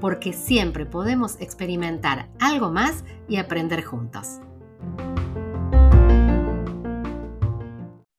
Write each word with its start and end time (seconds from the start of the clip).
porque 0.00 0.32
siempre 0.32 0.86
podemos 0.86 1.40
experimentar 1.40 2.28
algo 2.40 2.70
más 2.70 3.04
y 3.28 3.36
aprender 3.36 3.84
juntos. 3.84 4.40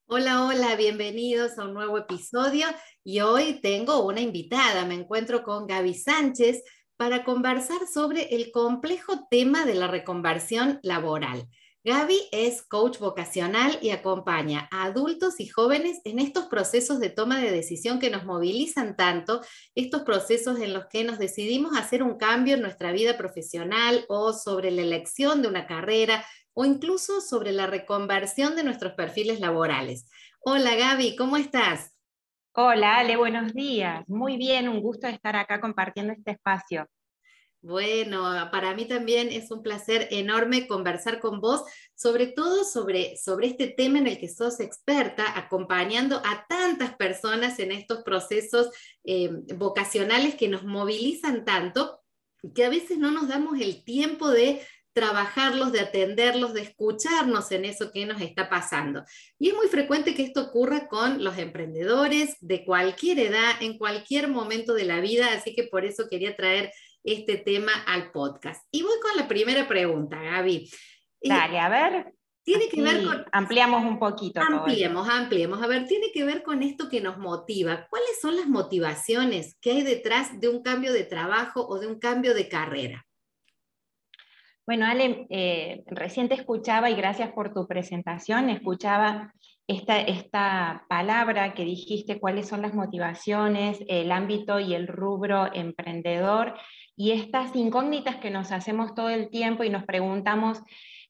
Hola, 0.08 0.46
hola, 0.46 0.76
bienvenidos 0.76 1.58
a 1.58 1.66
un 1.66 1.74
nuevo 1.74 1.98
episodio 1.98 2.68
y 3.04 3.22
hoy 3.22 3.60
tengo 3.62 4.06
una 4.06 4.22
invitada. 4.22 4.86
Me 4.86 4.96
encuentro 4.96 5.44
con 5.44 5.68
Gaby 5.68 5.94
Sánchez 5.94 6.64
para 6.98 7.24
conversar 7.24 7.88
sobre 7.88 8.36
el 8.36 8.52
complejo 8.52 9.28
tema 9.30 9.66
de 9.66 9.76
la 9.76 9.88
reconversión 9.88 10.80
laboral. 10.84 11.48
Gaby 11.86 12.28
es 12.34 12.62
coach 12.62 13.00
vocacional 13.00 13.80
y 13.82 13.92
acompaña 13.92 14.68
a 14.70 14.84
adultos 14.84 15.40
y 15.40 15.48
jóvenes 15.48 16.02
en 16.04 16.20
estos 16.20 16.48
procesos 16.48 17.00
de 17.00 17.10
toma 17.10 17.40
de 17.40 17.52
decisión 17.52 18.00
que 18.00 18.10
nos 18.10 18.26
movilizan 18.26 18.98
tanto, 18.98 19.40
estos 19.76 20.02
procesos 20.02 20.60
en 20.60 20.74
los 20.74 20.88
que 20.88 21.06
nos 21.06 21.20
decidimos 21.20 21.78
hacer 21.78 22.04
un 22.04 22.18
cambio 22.18 22.56
en 22.56 22.62
nuestra 22.62 22.92
vida 22.92 23.18
profesional 23.18 24.04
o 24.10 24.34
sobre 24.34 24.72
la 24.72 24.82
elección 24.82 25.42
de 25.42 25.48
una 25.48 25.68
carrera, 25.68 26.26
o 26.54 26.66
incluso 26.66 27.22
sobre 27.22 27.54
la 27.54 27.68
reconversión 27.68 28.58
de 28.58 28.66
nuestros 28.66 28.92
perfiles 28.94 29.40
laborales. 29.40 30.10
Hola 30.42 30.76
Gaby, 30.76 31.16
¿cómo 31.16 31.38
estás? 31.38 31.96
Hola 32.52 32.98
Ale, 32.98 33.16
buenos 33.16 33.54
días. 33.54 34.04
Muy 34.10 34.36
bien, 34.36 34.68
un 34.68 34.82
gusto 34.82 35.08
estar 35.08 35.38
acá 35.38 35.62
compartiendo 35.62 36.12
este 36.12 36.32
espacio. 36.32 36.88
Bueno, 37.62 38.24
para 38.52 38.74
mí 38.74 38.86
también 38.86 39.30
es 39.32 39.52
un 39.52 39.62
placer 39.62 40.08
enorme 40.12 40.66
conversar 40.66 41.20
con 41.20 41.42
vos, 41.42 41.64
sobre 41.94 42.28
todo 42.28 42.64
sobre, 42.64 43.18
sobre 43.18 43.48
este 43.48 43.68
tema 43.68 44.00
en 44.00 44.08
el 44.08 44.18
que 44.18 44.30
sos 44.30 44.62
experta, 44.62 45.38
acompañando 45.38 46.22
a 46.24 46.46
tantas 46.48 46.96
personas 46.96 47.60
en 47.60 47.74
estos 47.74 48.04
procesos 48.04 48.70
eh, 49.04 49.30
vocacionales 49.56 50.36
que 50.36 50.48
nos 50.48 50.64
movilizan 50.64 51.44
tanto 51.44 52.00
que 52.56 52.64
a 52.64 52.70
veces 52.70 52.98
no 52.98 53.12
nos 53.12 53.28
damos 53.28 53.60
el 53.60 53.84
tiempo 53.84 54.30
de 54.30 54.62
trabajarlos, 54.94 55.72
de 55.72 55.82
atenderlos, 55.82 56.54
de 56.54 56.62
escucharnos 56.62 57.52
en 57.52 57.66
eso 57.66 57.92
que 57.92 58.06
nos 58.06 58.22
está 58.22 58.50
pasando. 58.50 59.04
Y 59.38 59.50
es 59.50 59.56
muy 59.56 59.68
frecuente 59.68 60.16
que 60.16 60.24
esto 60.24 60.42
ocurra 60.42 60.88
con 60.88 61.24
los 61.24 61.38
emprendedores 61.38 62.36
de 62.40 62.66
cualquier 62.66 63.20
edad, 63.20 63.62
en 63.62 63.78
cualquier 63.78 64.30
momento 64.30 64.74
de 64.74 64.86
la 64.86 65.00
vida, 65.00 65.34
así 65.34 65.54
que 65.54 65.64
por 65.66 65.86
eso 65.86 66.08
quería 66.10 66.36
traer 66.36 66.72
este 67.04 67.38
tema 67.38 67.72
al 67.88 68.12
podcast. 68.12 68.66
Y 68.72 68.84
voy 68.84 69.00
con 69.02 69.16
la 69.18 69.28
primera 69.28 69.68
pregunta, 69.68 70.22
Gaby. 70.22 70.70
Eh, 71.22 71.30
Dale, 71.30 71.60
a 71.60 71.70
ver. 71.70 72.14
Tiene 72.44 72.68
que 72.68 72.82
ver 72.82 73.04
con... 73.04 73.26
Ampliamos 73.32 73.84
un 73.84 74.00
poquito. 74.00 74.42
Ampliemos, 74.42 75.08
ampliemos. 75.08 75.62
A 75.62 75.68
ver, 75.68 75.86
tiene 75.86 76.12
que 76.12 76.24
ver 76.24 76.42
con 76.42 76.64
esto 76.64 76.90
que 76.90 77.02
nos 77.02 77.18
motiva. 77.18 77.86
¿Cuáles 77.90 78.20
son 78.22 78.36
las 78.36 78.48
motivaciones 78.48 79.58
que 79.62 79.72
hay 79.72 79.84
detrás 79.84 80.40
de 80.40 80.50
un 80.50 80.64
cambio 80.64 80.94
de 80.94 81.04
trabajo 81.04 81.68
o 81.68 81.80
de 81.80 81.88
un 81.88 82.00
cambio 82.00 82.34
de 82.34 82.50
carrera? 82.50 83.06
Bueno, 84.66 84.86
Ale, 84.86 85.28
eh, 85.30 85.84
recién 85.88 86.30
te 86.30 86.36
escuchaba 86.36 86.90
y 86.90 86.96
gracias 86.96 87.32
por 87.34 87.54
tu 87.54 87.68
presentación. 87.68 88.50
Escuchaba 88.50 89.34
esta, 89.68 90.00
esta 90.02 90.86
palabra 90.90 91.54
que 91.54 91.66
dijiste, 91.66 92.20
cuáles 92.20 92.48
son 92.48 92.62
las 92.62 92.74
motivaciones, 92.74 93.80
el 93.88 94.12
ámbito 94.12 94.60
y 94.60 94.74
el 94.74 94.88
rubro 94.88 95.54
emprendedor 95.54 96.56
y 97.00 97.14
estas 97.14 97.56
incógnitas 97.56 98.18
que 98.18 98.30
nos 98.30 98.52
hacemos 98.52 98.94
todo 98.94 99.08
el 99.08 99.30
tiempo 99.30 99.64
y 99.64 99.70
nos 99.70 99.86
preguntamos, 99.86 100.62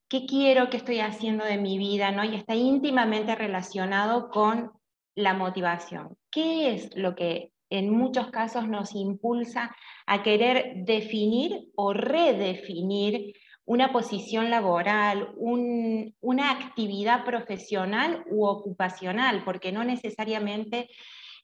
¿qué 0.07 0.27
quiero, 0.27 0.69
qué 0.69 0.77
estoy 0.77 0.99
haciendo 0.99 1.43
de 1.43 1.57
mi 1.57 1.79
vida? 1.79 2.11
¿no? 2.11 2.23
Y 2.23 2.35
está 2.35 2.53
íntimamente 2.53 3.33
relacionado 3.33 4.29
con 4.29 4.71
la 5.15 5.33
motivación. 5.33 6.15
¿Qué 6.29 6.75
es 6.75 6.95
lo 6.95 7.15
que 7.15 7.53
en 7.71 7.89
muchos 7.89 8.29
casos 8.29 8.67
nos 8.67 8.93
impulsa 8.93 9.75
a 10.05 10.21
querer 10.21 10.73
definir 10.85 11.71
o 11.73 11.91
redefinir 11.91 13.33
una 13.65 13.91
posición 13.91 14.51
laboral, 14.51 15.33
una 15.37 16.51
actividad 16.51 17.25
profesional 17.25 18.25
u 18.29 18.45
ocupacional, 18.45 19.43
porque 19.43 19.71
no 19.71 19.83
necesariamente 19.83 20.87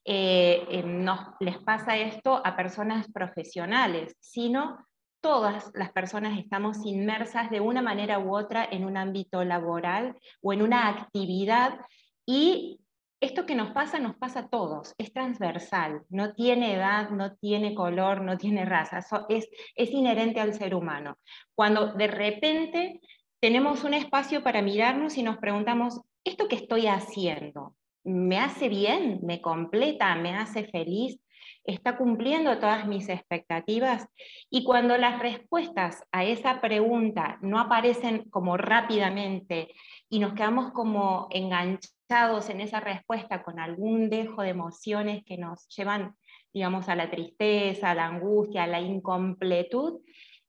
eh, 0.06 0.66
em, 0.70 1.04
nos, 1.04 1.20
les 1.40 1.58
pasa 1.58 1.98
esto 1.98 2.40
a 2.46 2.56
personas 2.56 3.12
profesionales, 3.12 4.16
sino 4.20 4.78
todas 5.20 5.72
las 5.74 5.92
personas 5.92 6.38
estamos 6.38 6.86
inmersas 6.86 7.50
de 7.50 7.60
una 7.60 7.82
manera 7.82 8.20
u 8.20 8.36
otra 8.36 8.64
en 8.70 8.86
un 8.86 8.98
ámbito 8.98 9.44
laboral 9.44 10.16
o 10.44 10.54
en 10.54 10.62
una 10.62 10.88
actividad 10.88 11.80
y 12.28 12.80
esto 13.20 13.48
que 13.48 13.56
nos 13.56 13.72
pasa 13.72 13.98
nos 13.98 14.16
pasa 14.18 14.42
a 14.42 14.50
todos, 14.50 14.94
es 15.00 15.12
transversal, 15.12 16.04
no 16.10 16.36
tiene 16.36 16.76
edad, 16.76 17.10
no 17.10 17.36
tiene 17.38 17.74
color, 17.74 18.22
no 18.22 18.38
tiene 18.38 18.66
raza, 18.66 19.00
es, 19.30 19.50
es 19.76 19.90
inherente 19.90 20.40
al 20.40 20.54
ser 20.54 20.76
humano. 20.76 21.18
Cuando 21.56 21.94
de 21.94 22.06
repente 22.06 23.02
tenemos 23.40 23.84
un 23.84 23.96
espacio 23.96 24.44
para 24.44 24.62
mirarnos 24.62 25.18
y 25.18 25.24
nos 25.24 25.38
preguntamos, 25.38 26.02
¿esto 26.24 26.48
que 26.48 26.58
estoy 26.58 26.86
haciendo 26.86 27.74
me 28.06 28.40
hace 28.40 28.70
bien, 28.70 29.20
me 29.24 29.42
completa, 29.42 30.16
me 30.16 30.36
hace 30.36 30.66
feliz? 30.66 31.20
está 31.66 31.98
cumpliendo 31.98 32.58
todas 32.60 32.88
mis 32.88 33.10
expectativas. 33.10 34.08
Y 34.50 34.64
cuando 34.64 34.98
las 34.98 35.20
respuestas 35.20 36.04
a 36.12 36.24
esa 36.24 36.62
pregunta 36.62 37.40
no 37.42 37.60
aparecen 37.60 38.30
como 38.30 38.58
rápidamente 38.58 39.70
y 40.10 40.20
nos 40.20 40.34
quedamos 40.34 40.72
como 40.72 41.28
enganchados 41.32 42.50
en 42.50 42.62
esa 42.62 42.80
respuesta 42.80 43.44
con 43.44 43.60
algún 43.60 44.10
dejo 44.10 44.44
de 44.44 44.50
emociones 44.50 45.24
que 45.26 45.38
nos 45.38 45.68
llevan, 45.70 46.16
digamos, 46.54 46.88
a 46.88 46.96
la 46.96 47.10
tristeza, 47.10 47.92
a 47.92 47.96
la 47.96 48.06
angustia, 48.06 48.64
a 48.64 48.68
la 48.68 48.80
incompletud, 48.80 50.02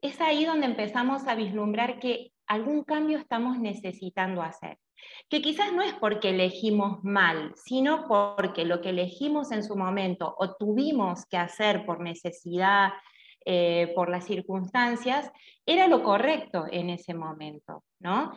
es 0.02 0.20
ahí 0.20 0.44
donde 0.44 0.66
empezamos 0.66 1.26
a 1.26 1.34
vislumbrar 1.34 1.98
que 1.98 2.32
algún 2.46 2.84
cambio 2.84 3.18
estamos 3.18 3.58
necesitando 3.58 4.42
hacer 4.42 4.76
que 5.28 5.42
quizás 5.42 5.72
no 5.72 5.82
es 5.82 5.94
porque 5.94 6.30
elegimos 6.30 7.02
mal, 7.02 7.52
sino 7.56 8.06
porque 8.06 8.64
lo 8.64 8.80
que 8.80 8.90
elegimos 8.90 9.52
en 9.52 9.64
su 9.64 9.76
momento 9.76 10.34
o 10.38 10.54
tuvimos 10.54 11.26
que 11.26 11.36
hacer 11.36 11.84
por 11.84 12.00
necesidad, 12.00 12.92
eh, 13.44 13.92
por 13.94 14.08
las 14.08 14.24
circunstancias, 14.24 15.30
era 15.64 15.86
lo 15.88 16.02
correcto 16.02 16.66
en 16.70 16.90
ese 16.90 17.14
momento, 17.14 17.84
¿no? 18.00 18.32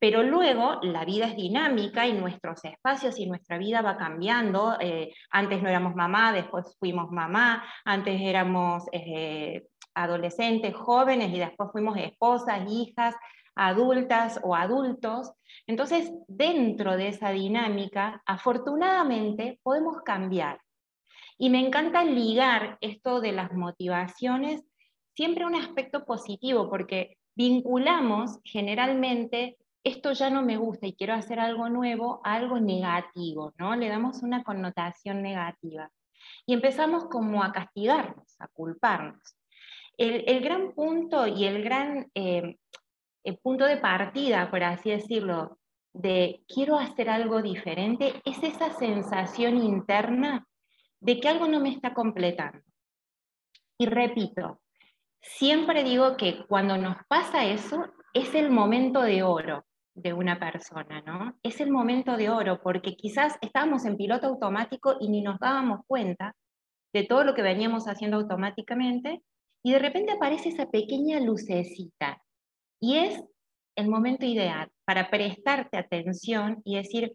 Pero 0.00 0.22
luego 0.22 0.80
la 0.82 1.04
vida 1.04 1.26
es 1.26 1.36
dinámica 1.36 2.06
y 2.06 2.14
nuestros 2.14 2.64
espacios 2.64 3.18
y 3.18 3.26
nuestra 3.26 3.58
vida 3.58 3.82
va 3.82 3.98
cambiando. 3.98 4.76
Eh, 4.80 5.12
antes 5.30 5.62
no 5.62 5.68
éramos 5.68 5.94
mamá, 5.94 6.32
después 6.32 6.74
fuimos 6.78 7.10
mamá, 7.10 7.62
antes 7.84 8.18
éramos 8.20 8.84
eh, 8.92 9.66
adolescentes, 9.94 10.74
jóvenes 10.74 11.32
y 11.34 11.38
después 11.38 11.70
fuimos 11.70 11.96
esposas, 11.98 12.62
hijas, 12.70 13.14
adultas 13.54 14.40
o 14.42 14.54
adultos. 14.54 15.32
Entonces, 15.66 16.12
dentro 16.28 16.96
de 16.96 17.08
esa 17.08 17.30
dinámica, 17.30 18.22
afortunadamente 18.26 19.60
podemos 19.62 20.02
cambiar. 20.02 20.60
Y 21.38 21.50
me 21.50 21.64
encanta 21.64 22.04
ligar 22.04 22.78
esto 22.80 23.20
de 23.20 23.32
las 23.32 23.52
motivaciones 23.52 24.62
siempre 25.14 25.44
a 25.44 25.46
un 25.46 25.54
aspecto 25.54 26.04
positivo, 26.04 26.68
porque 26.68 27.16
vinculamos 27.34 28.38
generalmente 28.44 29.56
esto 29.82 30.12
ya 30.12 30.28
no 30.28 30.42
me 30.42 30.56
gusta 30.56 30.86
y 30.86 30.92
quiero 30.92 31.14
hacer 31.14 31.40
algo 31.40 31.68
nuevo 31.68 32.20
a 32.24 32.34
algo 32.34 32.60
negativo, 32.60 33.52
¿no? 33.56 33.74
Le 33.76 33.88
damos 33.88 34.22
una 34.22 34.44
connotación 34.44 35.22
negativa. 35.22 35.90
Y 36.44 36.52
empezamos 36.52 37.06
como 37.06 37.42
a 37.42 37.52
castigarnos, 37.52 38.36
a 38.40 38.48
culparnos. 38.48 39.36
El, 39.96 40.40
gran 40.40 40.72
punto 40.72 41.26
y 41.26 41.44
el 41.44 41.62
gran 41.62 42.10
eh, 42.14 42.56
el 43.24 43.38
punto 43.38 43.64
de 43.64 43.76
partida, 43.76 44.50
por 44.50 44.62
así 44.62 44.90
decirlo, 44.90 45.58
de 45.92 46.44
quiero 46.48 46.78
hacer 46.78 47.10
algo 47.10 47.42
diferente, 47.42 48.20
es 48.24 48.42
esa 48.42 48.72
sensación 48.72 49.58
interna 49.58 50.46
de 51.00 51.20
que 51.20 51.28
algo 51.28 51.48
no 51.48 51.60
me 51.60 51.70
está 51.70 51.92
completando. 51.94 52.60
Y 53.78 53.86
repito, 53.86 54.60
siempre 55.20 55.84
digo 55.84 56.16
que 56.16 56.44
cuando 56.46 56.76
nos 56.76 56.96
pasa 57.08 57.44
eso, 57.44 57.86
es 58.12 58.34
el 58.34 58.50
momento 58.50 59.02
de 59.02 59.22
oro 59.22 59.64
de 59.94 60.12
una 60.12 60.38
persona, 60.38 61.02
¿no? 61.02 61.34
Es 61.42 61.60
el 61.60 61.70
momento 61.70 62.16
de 62.16 62.30
oro, 62.30 62.60
porque 62.62 62.94
quizás 62.94 63.36
estábamos 63.40 63.84
en 63.84 63.96
piloto 63.96 64.28
automático 64.28 64.96
y 65.00 65.08
ni 65.08 65.22
nos 65.22 65.38
dábamos 65.38 65.80
cuenta 65.86 66.34
de 66.92 67.04
todo 67.04 67.24
lo 67.24 67.34
que 67.34 67.42
veníamos 67.42 67.86
haciendo 67.86 68.16
automáticamente, 68.16 69.22
y 69.62 69.72
de 69.72 69.78
repente 69.78 70.12
aparece 70.12 70.48
esa 70.48 70.70
pequeña 70.70 71.20
lucecita 71.20 72.22
Y 72.80 72.96
es 72.96 73.22
el 73.76 73.88
momento 73.88 74.26
ideal 74.26 74.70
para 74.84 75.10
prestarte 75.10 75.76
atención 75.76 76.62
y 76.64 76.76
decir, 76.76 77.14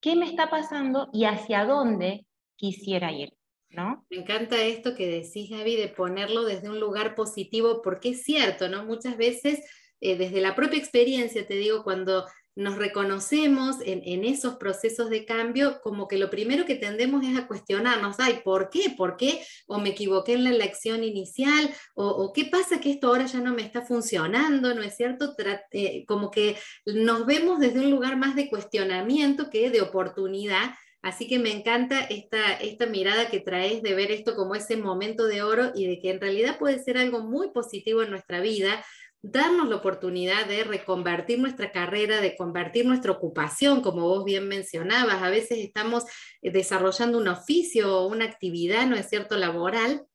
¿qué 0.00 0.16
me 0.16 0.26
está 0.26 0.50
pasando 0.50 1.08
y 1.12 1.24
hacia 1.24 1.64
dónde 1.64 2.26
quisiera 2.56 3.12
ir? 3.12 3.32
¿No? 3.70 4.04
Me 4.10 4.18
encanta 4.18 4.62
esto 4.62 4.94
que 4.94 5.08
decís, 5.08 5.50
Gaby, 5.50 5.76
de 5.76 5.88
ponerlo 5.88 6.44
desde 6.44 6.68
un 6.68 6.78
lugar 6.78 7.14
positivo, 7.14 7.82
porque 7.82 8.10
es 8.10 8.22
cierto, 8.22 8.68
¿no? 8.68 8.84
Muchas 8.84 9.16
veces, 9.16 9.60
eh, 10.00 10.16
desde 10.16 10.40
la 10.40 10.54
propia 10.54 10.78
experiencia, 10.78 11.46
te 11.46 11.54
digo, 11.54 11.82
cuando 11.82 12.24
nos 12.56 12.76
reconocemos 12.76 13.76
en, 13.84 14.24
esos 14.24 14.56
procesos 14.56 15.10
de 15.10 15.24
cambio, 15.24 15.80
como 15.82 16.06
que 16.06 16.18
lo 16.18 16.30
primero 16.30 16.64
que 16.64 16.76
tendemos 16.76 17.24
es 17.24 17.36
a 17.36 17.46
cuestionarnos, 17.46 18.16
ay, 18.20 18.42
¿por 18.44 18.70
qué? 18.70 18.94
¿Por 18.96 19.16
qué? 19.16 19.44
¿O 19.66 19.78
me 19.80 19.90
equivoqué 19.90 20.34
en 20.34 20.44
la 20.44 20.50
elección 20.50 21.02
inicial? 21.02 21.68
¿O, 21.94 22.32
qué 22.32 22.44
pasa 22.44 22.80
que 22.80 22.92
esto 22.92 23.08
ahora 23.08 23.26
ya 23.26 23.40
no 23.40 23.52
me 23.52 23.62
está 23.62 23.82
funcionando? 23.82 24.74
¿No 24.74 24.82
es 24.82 24.96
cierto? 24.96 25.34
Eh, 25.72 26.04
como 26.06 26.30
que 26.30 26.56
nos 26.86 27.26
vemos 27.26 27.58
desde 27.58 27.80
un 27.80 27.90
lugar 27.90 28.16
más 28.16 28.36
de 28.36 28.48
cuestionamiento 28.48 29.50
que 29.50 29.70
de 29.70 29.82
oportunidad. 29.82 30.74
Así 31.02 31.28
que 31.28 31.38
me 31.38 31.52
encanta 31.52 32.00
esta, 32.00 32.54
esta 32.54 32.86
mirada 32.86 33.28
que 33.28 33.40
traes 33.40 33.82
de 33.82 33.94
ver 33.94 34.10
esto 34.10 34.34
como 34.34 34.54
ese 34.54 34.78
momento 34.78 35.26
de 35.26 35.42
oro 35.42 35.72
y 35.74 35.86
de 35.86 35.98
que 36.00 36.10
en 36.10 36.20
realidad 36.20 36.58
puede 36.58 36.82
ser 36.82 36.96
algo 36.96 37.20
muy 37.20 37.50
positivo 37.50 38.02
en 38.02 38.08
nuestra 38.08 38.40
vida, 38.40 38.82
darnos 39.26 39.70
la 39.70 39.76
oportunidad 39.76 40.46
de 40.46 40.64
reconvertir 40.64 41.38
nuestra 41.38 41.72
carrera, 41.72 42.20
de 42.20 42.36
convertir 42.36 42.84
nuestra 42.84 43.12
ocupación, 43.12 43.80
como 43.80 44.02
vos 44.02 44.24
bien 44.24 44.46
mencionabas. 44.46 45.22
A 45.22 45.30
veces 45.30 45.58
estamos 45.60 46.04
eh, 46.42 46.50
desarrollando 46.50 47.16
un 47.16 47.28
oficio 47.28 48.00
o 48.00 48.06
una 48.06 48.26
actividad, 48.26 48.86
¿no 48.86 48.96
es 48.96 49.08
cierto?, 49.08 49.38
laboral 49.38 50.06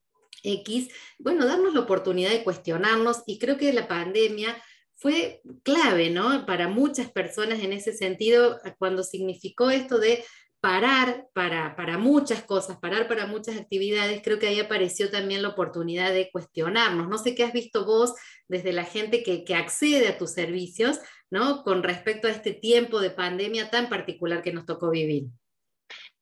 X. 0.43 0.89
Bueno, 1.17 1.47
darnos 1.47 1.73
la 1.73 1.79
oportunidad 1.81 2.29
de 2.29 2.43
cuestionarnos 2.43 3.23
y 3.25 3.39
creo 3.39 3.57
que 3.57 3.73
la 3.73 3.87
pandemia 3.87 4.55
fue 4.95 5.41
clave, 5.63 6.11
¿no? 6.11 6.45
Para 6.45 6.67
muchas 6.67 7.09
personas 7.09 7.63
en 7.63 7.73
ese 7.73 7.93
sentido, 7.93 8.59
cuando 8.77 9.01
significó 9.01 9.71
esto 9.71 9.97
de 9.97 10.23
parar 10.61 11.27
para, 11.33 11.75
para, 11.75 11.97
muchas 11.97 12.43
cosas, 12.43 12.77
parar 12.79 13.07
para 13.07 13.27
muchas 13.27 13.57
actividades, 13.57 14.21
creo 14.23 14.39
que 14.39 14.47
ahí 14.47 14.59
apareció 14.59 15.09
también 15.09 15.41
la 15.41 15.49
oportunidad 15.49 16.11
de 16.11 16.29
cuestionarnos. 16.31 17.07
No 17.07 17.17
sé 17.17 17.35
qué 17.35 17.43
has 17.43 17.53
visto 17.53 17.85
vos 17.85 18.13
desde 18.47 18.73
la 18.73 18.83
gente 18.83 19.23
que, 19.23 19.43
que 19.43 19.55
accede 19.55 20.09
a 20.09 20.17
tus 20.17 20.31
servicios, 20.31 20.99
¿no? 21.31 21.63
Con 21.63 21.83
respecto 21.83 22.27
a 22.27 22.31
este 22.31 22.53
tiempo 22.53 22.99
de 22.99 23.11
pandemia 23.11 23.69
tan 23.69 23.89
particular 23.89 24.41
que 24.41 24.53
nos 24.53 24.65
tocó 24.65 24.89
vivir. 24.89 25.27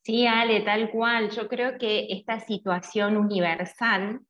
Sí, 0.04 0.26
Ale, 0.26 0.62
tal 0.62 0.90
cual. 0.92 1.32
Yo 1.32 1.48
creo 1.48 1.78
que 1.78 2.08
esta 2.10 2.40
situación 2.40 3.18
universal 3.18 4.22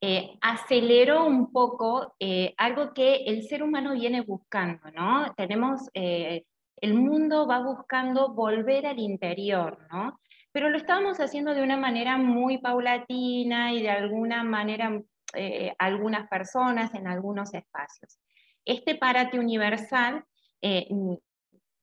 eh, 0.00 0.38
aceleró 0.40 1.26
un 1.26 1.52
poco 1.52 2.14
eh, 2.20 2.54
algo 2.56 2.94
que 2.94 3.24
el 3.26 3.42
ser 3.48 3.62
humano 3.62 3.94
viene 3.94 4.20
buscando, 4.20 4.90
¿no? 4.92 5.34
Tenemos 5.36 5.88
eh, 5.94 6.44
el 6.80 6.94
mundo 6.94 7.46
va 7.46 7.60
buscando 7.60 8.34
volver 8.34 8.86
al 8.86 8.98
interior, 8.98 9.78
¿no? 9.90 10.20
Pero 10.52 10.70
lo 10.70 10.78
estamos 10.78 11.18
haciendo 11.18 11.54
de 11.54 11.62
una 11.62 11.76
manera 11.76 12.16
muy 12.16 12.58
paulatina 12.58 13.72
y 13.72 13.82
de 13.82 13.90
alguna 13.90 14.42
manera 14.42 15.00
eh, 15.34 15.74
algunas 15.78 16.28
personas 16.28 16.94
en 16.94 17.06
algunos 17.06 17.52
espacios. 17.52 18.18
Este 18.64 18.94
parate 18.94 19.38
universal 19.38 20.24
eh, 20.62 20.88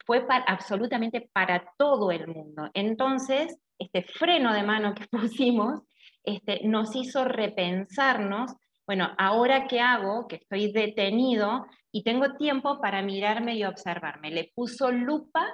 fue 0.06 0.26
absolutamente 0.48 1.30
para 1.32 1.64
todo 1.78 2.12
el 2.12 2.28
mundo. 2.28 2.70
Entonces, 2.74 3.58
este 3.78 4.04
freno 4.04 4.54
de 4.54 4.64
mano 4.64 4.94
que 4.94 5.08
pusimos 5.12 5.82
este, 6.24 6.62
nos 6.64 6.96
hizo 6.96 7.26
repensarnos, 7.26 8.54
bueno, 8.86 9.12
ahora 9.18 9.68
qué 9.68 9.80
hago, 9.80 10.28
que 10.28 10.38
estoy 10.38 10.72
detenido, 10.72 11.66
y 11.92 12.04
tengo 12.04 12.36
tiempo 12.36 12.82
para 12.82 13.02
mirarme 13.02 13.56
y 13.56 13.64
observarme. 13.64 14.32
Le 14.32 14.52
puso 14.56 14.92
lupa 14.92 15.48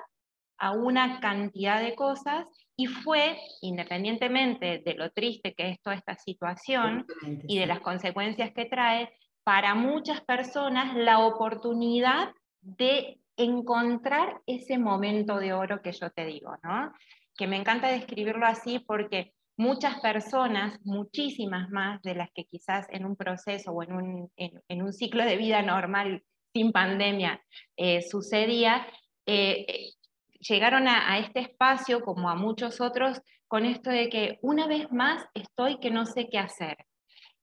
a 0.57 0.71
una 0.71 1.19
cantidad 1.19 1.81
de 1.81 1.95
cosas 1.95 2.45
y 2.75 2.87
fue, 2.87 3.37
independientemente 3.61 4.81
de 4.83 4.93
lo 4.93 5.11
triste 5.11 5.53
que 5.53 5.69
es 5.69 5.81
toda 5.81 5.95
esta 5.95 6.15
situación 6.15 7.05
y 7.47 7.59
de 7.59 7.65
las 7.65 7.81
consecuencias 7.81 8.51
que 8.53 8.65
trae, 8.65 9.09
para 9.43 9.75
muchas 9.75 10.21
personas 10.21 10.95
la 10.95 11.19
oportunidad 11.19 12.33
de 12.61 13.19
encontrar 13.35 14.41
ese 14.45 14.77
momento 14.77 15.39
de 15.39 15.53
oro 15.53 15.81
que 15.81 15.91
yo 15.91 16.09
te 16.11 16.25
digo, 16.25 16.55
¿no? 16.63 16.93
Que 17.37 17.47
me 17.47 17.57
encanta 17.57 17.87
describirlo 17.87 18.45
así 18.45 18.79
porque 18.79 19.33
muchas 19.59 19.99
personas, 19.99 20.79
muchísimas 20.85 21.69
más 21.69 22.01
de 22.01 22.15
las 22.15 22.29
que 22.33 22.45
quizás 22.45 22.87
en 22.91 23.05
un 23.05 23.15
proceso 23.17 23.71
o 23.71 23.83
en 23.83 23.91
un, 23.91 24.31
en 24.37 24.81
un 24.81 24.93
ciclo 24.93 25.25
de 25.25 25.35
vida 25.35 25.61
normal 25.61 26.23
sin 26.53 26.71
pandemia 26.71 27.41
eh, 27.75 28.01
sucedía, 28.01 28.87
eh, 29.25 29.91
llegaron 30.39 30.87
a, 30.87 31.19
este 31.19 31.41
espacio, 31.41 32.01
como 32.01 32.29
a 32.29 32.35
muchos 32.35 32.79
otros, 32.79 33.21
con 33.47 33.65
esto 33.65 33.89
de 33.89 34.09
que 34.09 34.39
una 34.41 34.65
vez 34.65 34.91
más 34.91 35.25
estoy 35.33 35.79
que 35.79 35.91
no 35.91 36.05
sé 36.05 36.29
qué 36.29 36.39
hacer. 36.39 36.77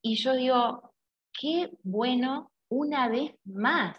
Y 0.01 0.17
yo 0.17 0.35
digo, 0.35 0.95
qué 1.39 1.71
bueno 1.83 2.51
una 2.69 3.09
vez 3.09 3.33
más. 3.45 3.97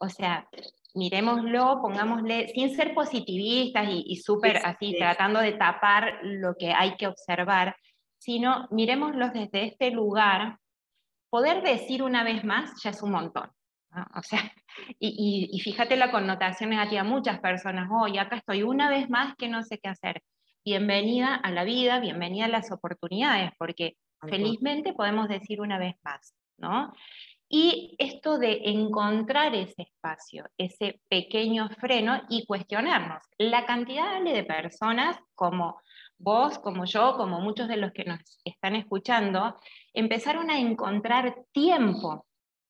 O 0.00 0.08
sea, 0.08 0.48
miremoslo, 0.94 1.80
pongámosle, 1.80 2.48
sin 2.48 2.74
ser 2.74 2.94
positivistas 2.94 3.88
y, 3.88 4.04
y 4.06 4.16
súper 4.16 4.58
así, 4.64 4.94
tratando 4.98 5.40
de 5.40 5.52
tapar 5.52 6.18
lo 6.22 6.54
que 6.56 6.72
hay 6.72 6.96
que 6.96 7.06
observar, 7.06 7.76
sino 8.18 8.66
miremoslo 8.70 9.30
desde 9.30 9.66
este 9.66 9.90
lugar, 9.90 10.58
poder 11.30 11.62
decir 11.62 12.02
una 12.02 12.24
vez 12.24 12.44
más 12.44 12.82
ya 12.82 12.90
es 12.90 13.02
un 13.02 13.12
montón. 13.12 13.50
O 14.14 14.22
sea, 14.22 14.40
y, 14.98 15.58
fíjate 15.62 15.96
la 15.96 16.10
connotación 16.10 16.70
negativa, 16.70 17.04
muchas 17.04 17.40
personas, 17.40 17.88
hoy 17.90 18.18
acá 18.18 18.36
estoy 18.36 18.62
una 18.62 18.90
vez 18.90 19.08
más 19.10 19.34
que 19.36 19.48
no 19.48 19.62
sé 19.62 19.78
qué 19.78 19.88
hacer. 19.88 20.22
Bienvenida 20.64 21.34
a 21.34 21.50
la 21.50 21.64
vida, 21.64 21.98
bienvenida 21.98 22.44
a 22.44 22.48
las 22.48 22.70
oportunidades, 22.70 23.52
porque 23.58 23.96
felizmente 24.28 24.92
podemos 24.92 25.28
decir 25.28 25.60
una 25.60 25.78
vez 25.78 25.94
más, 26.02 26.34
¿no? 26.58 26.92
Y 27.48 27.96
esto 27.98 28.38
de 28.38 28.60
encontrar 28.64 29.54
ese 29.54 29.82
espacio, 29.82 30.44
ese 30.58 31.00
pequeño 31.08 31.70
freno 31.80 32.20
y 32.28 32.44
cuestionarnos. 32.44 33.22
La 33.38 33.64
cantidad 33.64 34.22
de 34.22 34.44
personas 34.44 35.18
como 35.34 35.80
vos, 36.18 36.58
como 36.58 36.84
yo, 36.84 37.16
como 37.16 37.40
muchos 37.40 37.68
de 37.68 37.78
los 37.78 37.92
que 37.92 38.04
nos 38.04 38.20
están 38.44 38.74
escuchando, 38.74 39.56
empezaron 39.94 40.50
a 40.50 40.58
encontrar 40.58 41.36
tiempo 41.52 42.26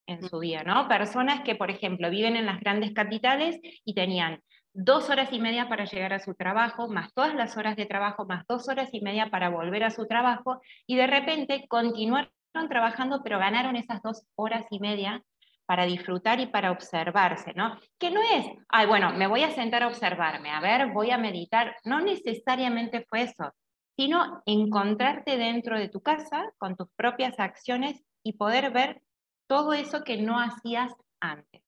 en 0.07 0.23
su 0.23 0.39
vida, 0.39 0.63
¿no? 0.63 0.89
Personas 0.89 1.43
que, 1.43 1.55
por 1.55 1.71
ejemplo, 1.71 2.11
viven 2.11 2.37
en 2.37 2.47
las 2.47 2.61
grandes 2.61 2.93
capitales 2.93 3.59
y 3.85 3.95
tenían 3.95 4.43
dos 4.73 5.11
horas 5.11 5.33
y 5.33 5.41
media 5.41 5.69
para 5.69 5.87
llegar 5.87 6.13
a 6.13 6.21
su 6.21 6.35
trabajo, 6.35 6.89
más 6.89 7.13
todas 7.13 7.35
las 7.35 7.57
horas 7.57 7.77
de 7.77 7.87
trabajo, 7.87 8.27
más 8.27 8.47
dos 8.47 8.69
horas 8.69 8.91
y 8.93 9.01
media 9.01 9.29
para 9.29 9.49
volver 9.49 9.83
a 9.83 9.91
su 9.91 10.07
trabajo, 10.07 10.61
y 10.87 10.97
de 10.97 11.07
repente 11.07 11.67
continuaron 11.69 12.31
trabajando, 12.69 13.23
pero 13.23 13.39
ganaron 13.39 13.77
esas 13.77 14.03
dos 14.03 14.25
horas 14.35 14.67
y 14.71 14.81
media 14.81 15.23
para 15.67 15.85
disfrutar 15.85 16.41
y 16.41 16.47
para 16.47 16.73
observarse, 16.73 17.53
¿no? 17.55 17.79
Que 17.99 18.11
no 18.11 18.21
es, 18.23 18.47
ay, 18.69 18.87
bueno, 18.87 19.13
me 19.13 19.27
voy 19.27 19.43
a 19.43 19.51
sentar 19.51 19.83
a 19.83 19.89
observarme, 19.89 20.51
a 20.51 20.61
ver, 20.61 20.93
voy 20.93 21.11
a 21.11 21.19
meditar, 21.19 21.77
no 21.85 22.01
necesariamente 22.01 23.05
fue 23.09 23.23
eso, 23.23 23.53
sino 23.97 24.43
encontrarte 24.47 25.37
dentro 25.37 25.79
de 25.79 25.89
tu 25.89 26.01
casa 26.01 26.51
con 26.57 26.75
tus 26.75 26.89
propias 26.97 27.39
acciones 27.39 28.03
y 28.23 28.33
poder 28.33 28.73
ver 28.73 29.03
todo 29.47 29.75
eso 29.75 30.05
que 30.05 30.17
no 30.17 30.39
hacías 30.41 30.93
antes. 31.21 31.63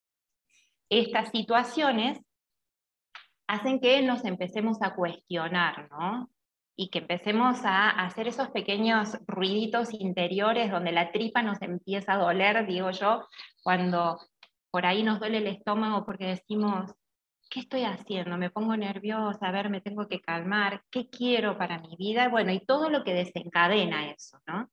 Estas 0.89 1.29
situaciones 1.29 2.19
hacen 3.47 3.79
que 3.79 4.01
nos 4.01 4.25
empecemos 4.25 4.81
a 4.81 4.95
cuestionar, 4.95 5.89
¿no? 5.91 6.29
Y 6.81 6.89
que 6.89 6.97
empecemos 6.97 7.63
a 7.63 7.91
hacer 7.91 8.27
esos 8.27 8.49
pequeños 8.49 9.15
ruiditos 9.27 9.93
interiores 9.93 10.71
donde 10.71 10.91
la 10.91 11.11
tripa 11.11 11.43
nos 11.43 11.61
empieza 11.61 12.13
a 12.13 12.17
doler, 12.17 12.65
digo 12.65 12.89
yo, 12.89 13.27
cuando 13.61 14.17
por 14.71 14.87
ahí 14.87 15.03
nos 15.03 15.19
duele 15.19 15.37
el 15.37 15.45
estómago 15.45 16.03
porque 16.07 16.25
decimos, 16.25 16.91
¿qué 17.51 17.59
estoy 17.59 17.83
haciendo? 17.83 18.35
Me 18.35 18.49
pongo 18.49 18.75
nerviosa, 18.75 19.45
a 19.47 19.51
ver, 19.51 19.69
me 19.69 19.81
tengo 19.81 20.07
que 20.07 20.21
calmar, 20.21 20.81
¿qué 20.89 21.07
quiero 21.07 21.55
para 21.55 21.77
mi 21.77 21.95
vida? 21.97 22.29
Bueno, 22.29 22.51
y 22.51 22.65
todo 22.65 22.89
lo 22.89 23.03
que 23.03 23.13
desencadena 23.13 24.09
eso, 24.09 24.39
¿no? 24.47 24.67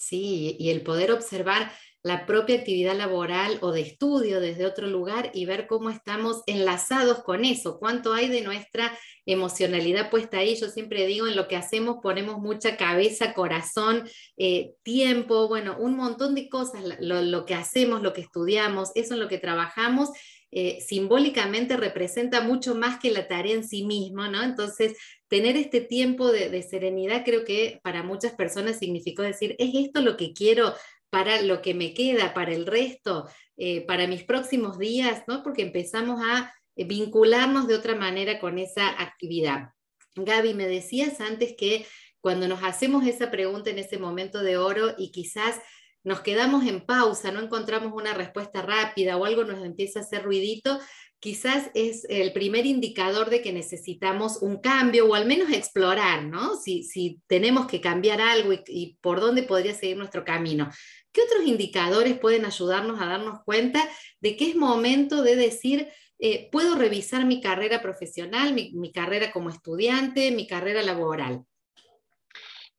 Sí, 0.00 0.56
y 0.58 0.70
el 0.70 0.82
poder 0.82 1.12
observar 1.12 1.70
la 2.02 2.24
propia 2.24 2.56
actividad 2.56 2.96
laboral 2.96 3.58
o 3.60 3.70
de 3.70 3.82
estudio 3.82 4.40
desde 4.40 4.64
otro 4.64 4.86
lugar 4.86 5.30
y 5.34 5.44
ver 5.44 5.66
cómo 5.66 5.90
estamos 5.90 6.42
enlazados 6.46 7.22
con 7.22 7.44
eso, 7.44 7.78
cuánto 7.78 8.14
hay 8.14 8.28
de 8.28 8.40
nuestra 8.40 8.98
emocionalidad 9.26 10.08
puesta 10.08 10.38
ahí. 10.38 10.56
Yo 10.56 10.68
siempre 10.68 11.06
digo, 11.06 11.26
en 11.26 11.36
lo 11.36 11.48
que 11.48 11.56
hacemos 11.56 11.98
ponemos 12.02 12.38
mucha 12.38 12.78
cabeza, 12.78 13.34
corazón, 13.34 14.08
eh, 14.38 14.72
tiempo, 14.82 15.48
bueno, 15.48 15.76
un 15.78 15.96
montón 15.96 16.34
de 16.34 16.48
cosas, 16.48 16.82
lo, 16.98 17.44
que 17.44 17.54
hacemos, 17.54 18.00
lo 18.00 18.14
que 18.14 18.22
estudiamos, 18.22 18.92
eso 18.94 19.12
en 19.12 19.20
lo 19.20 19.28
que 19.28 19.36
trabajamos. 19.36 20.08
Eh, 20.52 20.80
simbólicamente 20.80 21.76
representa 21.76 22.40
mucho 22.40 22.74
más 22.74 22.98
que 22.98 23.10
la 23.10 23.28
tarea 23.28 23.54
en 23.54 23.68
sí 23.68 23.84
misma, 23.84 24.30
¿no? 24.30 24.42
Entonces, 24.42 24.96
tener 25.30 25.56
este 25.56 25.80
tiempo 25.80 26.30
de, 26.32 26.62
serenidad 26.62 27.24
creo 27.24 27.44
que 27.44 27.80
para 27.84 28.02
muchas 28.02 28.32
personas 28.32 28.80
significó 28.80 29.22
decir, 29.22 29.54
¿es 29.58 29.70
esto 29.74 30.02
lo 30.02 30.16
que 30.16 30.32
quiero 30.32 30.74
para 31.08 31.40
lo 31.42 31.62
que 31.62 31.72
me 31.72 31.94
queda, 31.94 32.34
para 32.34 32.52
el 32.52 32.66
resto, 32.66 33.28
eh, 33.56 33.86
para 33.86 34.06
mis 34.06 34.24
próximos 34.24 34.78
días, 34.78 35.22
¿no? 35.26 35.42
Porque 35.42 35.62
empezamos 35.62 36.20
a 36.22 36.52
vincularnos 36.76 37.68
de 37.68 37.76
otra 37.76 37.94
manera 37.94 38.40
con 38.40 38.58
esa 38.58 38.88
actividad. 39.00 39.70
Gaby, 40.16 40.54
me 40.54 40.66
decías 40.66 41.20
antes 41.20 41.54
que 41.56 41.86
cuando 42.20 42.48
nos 42.48 42.62
hacemos 42.62 43.06
esa 43.06 43.30
pregunta 43.30 43.70
en 43.70 43.78
ese 43.78 43.98
momento 43.98 44.42
de 44.42 44.56
oro 44.56 44.94
y 44.98 45.10
quizás 45.12 45.60
nos 46.02 46.20
quedamos 46.20 46.66
en 46.66 46.80
pausa, 46.84 47.30
no 47.30 47.40
encontramos 47.40 47.92
una 47.92 48.14
respuesta 48.14 48.62
rápida 48.62 49.16
o 49.16 49.24
algo 49.24 49.44
nos 49.44 49.64
empieza 49.64 50.00
a 50.00 50.02
hacer 50.02 50.22
ruidito, 50.22 50.78
quizás 51.20 51.70
es 51.74 52.06
el 52.08 52.32
primer 52.32 52.64
indicador 52.64 53.28
de 53.28 53.42
que 53.42 53.52
necesitamos 53.52 54.38
un 54.40 54.60
cambio 54.60 55.06
o 55.06 55.14
al 55.14 55.26
menos 55.26 55.52
explorar, 55.52 56.24
¿no? 56.24 56.56
Si, 56.56 57.20
tenemos 57.26 57.66
que 57.66 57.80
cambiar 57.80 58.20
algo 58.22 58.52
y, 58.66 58.96
por 59.02 59.20
dónde 59.20 59.42
podría 59.42 59.74
seguir 59.74 59.98
nuestro 59.98 60.24
camino. 60.24 60.70
¿Qué 61.12 61.20
otros 61.22 61.46
indicadores 61.46 62.18
pueden 62.18 62.46
ayudarnos 62.46 63.00
a 63.00 63.06
darnos 63.06 63.40
cuenta 63.44 63.86
de 64.20 64.36
que 64.36 64.48
es 64.48 64.56
momento 64.56 65.22
de 65.22 65.36
decir, 65.36 65.88
eh, 66.18 66.48
puedo 66.50 66.76
revisar 66.76 67.26
mi 67.26 67.40
carrera 67.40 67.82
profesional, 67.82 68.54
mi 68.54 68.92
carrera 68.92 69.30
como 69.32 69.50
estudiante, 69.50 70.30
mi 70.30 70.46
carrera 70.46 70.82
laboral? 70.82 71.44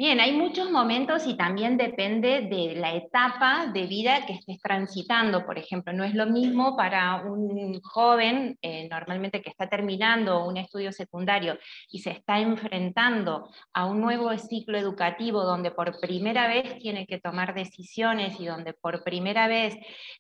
Bien, 0.01 0.19
hay 0.19 0.31
muchos 0.31 0.71
momentos 0.71 1.27
y 1.27 1.37
también 1.37 1.77
depende 1.77 2.47
de 2.49 2.73
la 2.73 2.95
etapa 2.95 3.67
de 3.71 3.85
vida 3.85 4.25
que 4.25 4.33
estés 4.33 4.59
transitando. 4.59 5.45
Por 5.45 5.59
ejemplo, 5.59 5.93
no 5.93 6.03
es 6.03 6.15
lo 6.15 6.25
mismo 6.25 6.75
para 6.75 7.17
un 7.17 7.79
joven, 7.83 8.57
eh, 8.63 8.89
normalmente 8.89 9.43
que 9.43 9.51
está 9.51 9.69
terminando 9.69 10.43
un 10.43 10.57
estudio 10.57 10.91
secundario 10.91 11.59
y 11.91 11.99
se 11.99 12.09
está 12.09 12.39
enfrentando 12.39 13.47
a 13.75 13.85
un 13.85 14.01
nuevo 14.01 14.35
ciclo 14.39 14.79
educativo 14.79 15.43
donde 15.43 15.69
por 15.69 15.99
primera 15.99 16.47
vez 16.47 16.79
tiene 16.79 17.05
que 17.05 17.19
tomar 17.19 17.53
decisiones 17.53 18.39
y 18.39 18.47
donde 18.47 18.73
por 18.73 19.03
primera 19.03 19.47
vez 19.47 19.77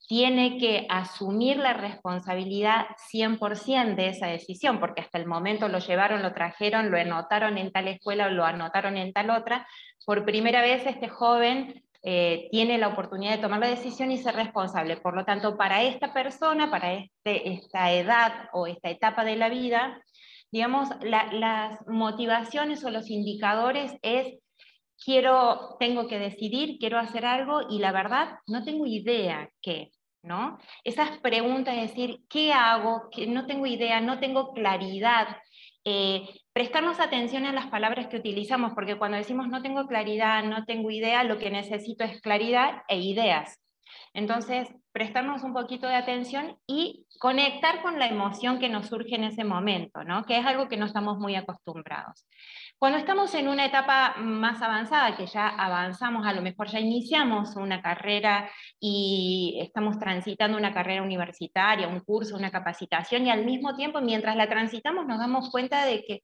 tiene 0.07 0.59
que 0.59 0.85
asumir 0.91 1.57
la 1.57 1.73
responsabilidad 1.73 2.85
100% 3.11 3.95
de 3.95 4.09
esa 4.09 4.27
decisión, 4.27 4.79
porque 4.79 5.01
hasta 5.01 5.17
el 5.17 5.25
momento 5.25 5.69
lo 5.69 5.79
llevaron, 5.79 6.21
lo 6.21 6.35
trajeron, 6.35 6.91
lo 6.91 6.99
anotaron 6.99 7.57
en 7.57 7.71
tal 7.71 7.87
escuela 7.87 8.27
o 8.27 8.29
lo 8.29 8.45
anotaron 8.45 8.95
en 8.95 9.11
tal 9.11 9.31
otra 9.31 9.65
por 10.05 10.25
primera 10.25 10.61
vez 10.61 10.85
este 10.85 11.09
joven 11.09 11.83
eh, 12.03 12.47
tiene 12.51 12.79
la 12.79 12.87
oportunidad 12.87 13.35
de 13.35 13.41
tomar 13.41 13.59
la 13.59 13.67
decisión 13.67 14.11
y 14.11 14.17
ser 14.17 14.35
responsable. 14.35 14.97
Por 14.97 15.15
lo 15.15 15.23
tanto, 15.23 15.55
para 15.55 15.83
esta 15.83 16.13
persona, 16.13 16.71
para 16.71 16.93
este, 16.93 17.49
esta 17.49 17.91
edad 17.91 18.49
o 18.53 18.65
esta 18.65 18.89
etapa 18.89 19.23
de 19.23 19.35
la 19.35 19.49
vida, 19.49 20.01
digamos, 20.51 20.89
las 21.01 21.77
motivaciones 21.87 22.83
o 22.83 22.89
los 22.89 23.09
indicadores 23.09 23.93
es, 24.01 24.39
quiero, 25.03 25.77
tengo 25.79 26.07
que 26.07 26.17
decidir, 26.17 26.77
quiero 26.79 26.97
hacer 26.97 27.25
algo 27.25 27.61
y 27.69 27.79
la 27.79 27.91
verdad 27.91 28.39
no 28.47 28.63
tengo 28.63 28.85
idea 28.85 29.49
qué. 29.61 29.91
¿No? 30.23 30.59
Esas 30.83 31.17
preguntas, 31.17 31.75
es 31.75 31.89
decir, 31.89 32.19
¿qué 32.29 32.53
hago? 32.53 33.09
Que 33.09 33.25
no 33.25 33.47
tengo 33.47 33.65
idea, 33.65 34.01
no 34.01 34.19
tengo 34.19 34.53
claridad. 34.53 35.37
Eh, 35.83 36.27
prestarnos 36.53 36.99
atención 36.99 37.45
a 37.45 37.53
las 37.53 37.67
palabras 37.67 38.07
que 38.07 38.17
utilizamos, 38.17 38.73
porque 38.73 38.97
cuando 38.97 39.17
decimos 39.17 39.47
no 39.47 39.61
tengo 39.61 39.87
claridad, 39.87 40.43
no 40.43 40.65
tengo 40.65 40.91
idea, 40.91 41.23
lo 41.23 41.37
que 41.37 41.49
necesito 41.49 42.03
es 42.03 42.21
claridad 42.21 42.83
e 42.87 42.99
ideas. 42.99 43.59
Entonces, 44.13 44.67
prestarnos 44.91 45.43
un 45.43 45.53
poquito 45.53 45.87
de 45.87 45.95
atención 45.95 46.57
y 46.67 47.05
conectar 47.19 47.81
con 47.81 47.97
la 47.97 48.07
emoción 48.07 48.59
que 48.59 48.67
nos 48.69 48.87
surge 48.87 49.15
en 49.15 49.23
ese 49.23 49.43
momento, 49.43 50.03
¿no? 50.03 50.23
que 50.25 50.37
es 50.37 50.45
algo 50.45 50.67
que 50.67 50.77
no 50.77 50.85
estamos 50.85 51.17
muy 51.17 51.35
acostumbrados. 51.35 52.27
Cuando 52.77 52.97
estamos 52.97 53.33
en 53.35 53.47
una 53.47 53.65
etapa 53.65 54.15
más 54.17 54.61
avanzada, 54.61 55.15
que 55.15 55.27
ya 55.27 55.47
avanzamos, 55.47 56.25
a 56.25 56.33
lo 56.33 56.41
mejor 56.41 56.67
ya 56.67 56.79
iniciamos 56.79 57.55
una 57.55 57.81
carrera 57.81 58.49
y 58.79 59.59
estamos 59.61 59.99
transitando 59.99 60.57
una 60.57 60.73
carrera 60.73 61.03
universitaria, 61.03 61.87
un 61.87 61.99
curso, 61.99 62.35
una 62.35 62.49
capacitación, 62.49 63.27
y 63.27 63.29
al 63.29 63.45
mismo 63.45 63.75
tiempo, 63.75 64.01
mientras 64.01 64.35
la 64.35 64.49
transitamos, 64.49 65.05
nos 65.05 65.19
damos 65.19 65.51
cuenta 65.51 65.85
de 65.85 66.03
que 66.03 66.23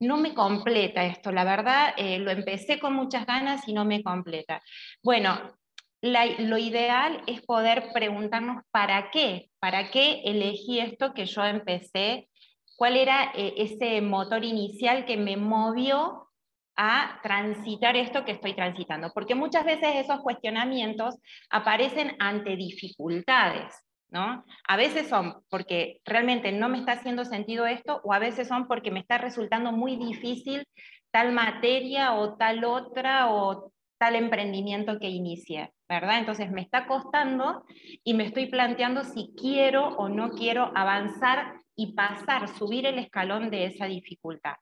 no 0.00 0.16
me 0.16 0.34
completa 0.34 1.04
esto, 1.04 1.32
la 1.32 1.44
verdad, 1.44 1.94
eh, 1.96 2.18
lo 2.20 2.30
empecé 2.30 2.78
con 2.78 2.94
muchas 2.94 3.26
ganas 3.26 3.66
y 3.66 3.72
no 3.72 3.84
me 3.84 4.02
completa. 4.02 4.62
Bueno, 5.02 5.58
lo 6.00 6.58
ideal 6.58 7.22
es 7.26 7.42
poder 7.42 7.90
preguntarnos 7.92 8.62
para 8.70 9.10
qué, 9.10 9.50
para 9.58 9.90
qué 9.90 10.22
elegí 10.24 10.78
esto 10.80 11.12
que 11.12 11.26
yo 11.26 11.44
empecé, 11.44 12.28
cuál 12.76 12.96
era 12.96 13.32
eh, 13.34 13.54
ese 13.56 14.00
motor 14.00 14.44
inicial 14.44 15.04
que 15.04 15.16
me 15.16 15.36
movió 15.36 16.28
a 16.76 17.18
transitar 17.24 17.96
esto 17.96 18.24
que 18.24 18.32
estoy 18.32 18.54
transitando, 18.54 19.10
porque 19.12 19.34
muchas 19.34 19.64
veces 19.64 19.96
esos 19.96 20.20
cuestionamientos 20.20 21.16
aparecen 21.50 22.14
ante 22.20 22.56
dificultades. 22.56 23.74
¿no? 24.10 24.44
A 24.66 24.76
veces 24.76 25.08
son 25.08 25.42
porque 25.50 26.00
realmente 26.04 26.50
no 26.52 26.68
me 26.68 26.78
está 26.78 26.92
haciendo 26.92 27.24
sentido 27.24 27.66
esto 27.66 28.00
o 28.04 28.14
a 28.14 28.18
veces 28.18 28.48
son 28.48 28.66
porque 28.66 28.90
me 28.90 29.00
está 29.00 29.18
resultando 29.18 29.70
muy 29.70 29.96
difícil 29.96 30.64
tal 31.10 31.32
materia 31.32 32.14
o 32.14 32.36
tal 32.36 32.64
otra 32.64 33.30
o 33.30 33.72
tal 33.98 34.14
emprendimiento 34.14 34.98
que 34.98 35.08
inicie, 35.08 35.72
¿verdad? 35.88 36.18
Entonces 36.18 36.50
me 36.50 36.60
está 36.60 36.86
costando 36.86 37.64
y 38.04 38.14
me 38.14 38.26
estoy 38.26 38.46
planteando 38.46 39.04
si 39.04 39.34
quiero 39.36 39.88
o 39.96 40.08
no 40.08 40.30
quiero 40.30 40.70
avanzar 40.74 41.54
y 41.74 41.94
pasar, 41.94 42.48
subir 42.48 42.86
el 42.86 42.98
escalón 42.98 43.50
de 43.50 43.66
esa 43.66 43.86
dificultad. 43.86 44.54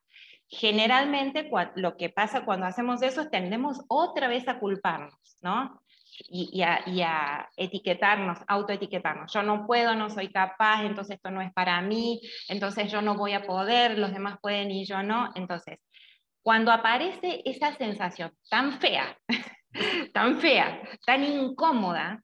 Generalmente 0.48 1.50
lo 1.74 1.96
que 1.96 2.10
pasa 2.10 2.44
cuando 2.44 2.66
hacemos 2.66 3.02
eso 3.02 3.22
es 3.22 3.30
tendemos 3.30 3.80
otra 3.88 4.28
vez 4.28 4.46
a 4.48 4.58
culparnos, 4.58 5.14
¿no? 5.42 5.80
y, 6.28 6.62
a, 6.62 7.48
etiquetarnos, 7.56 8.38
autoetiquetarnos. 8.46 9.32
Yo 9.32 9.42
no 9.42 9.66
puedo, 9.66 9.94
no 9.94 10.10
soy 10.10 10.30
capaz, 10.30 10.84
entonces 10.84 11.16
esto 11.16 11.30
no 11.30 11.40
es 11.40 11.52
para 11.52 11.80
mí, 11.80 12.20
entonces 12.48 12.90
yo 12.90 13.02
no 13.02 13.16
voy 13.16 13.32
a 13.32 13.46
poder, 13.46 13.98
los 13.98 14.12
demás 14.12 14.38
pueden 14.40 14.70
y 14.70 14.84
yo 14.84 15.02
no. 15.02 15.30
Entonces, 15.34 15.78
cuando 16.42 16.72
aparece 16.72 17.42
esa 17.44 17.74
sensación 17.76 18.32
tan 18.48 18.80
fea, 18.80 19.16
tan 20.12 20.40
fea, 20.40 20.80
tan 21.04 21.24
incómoda, 21.24 22.22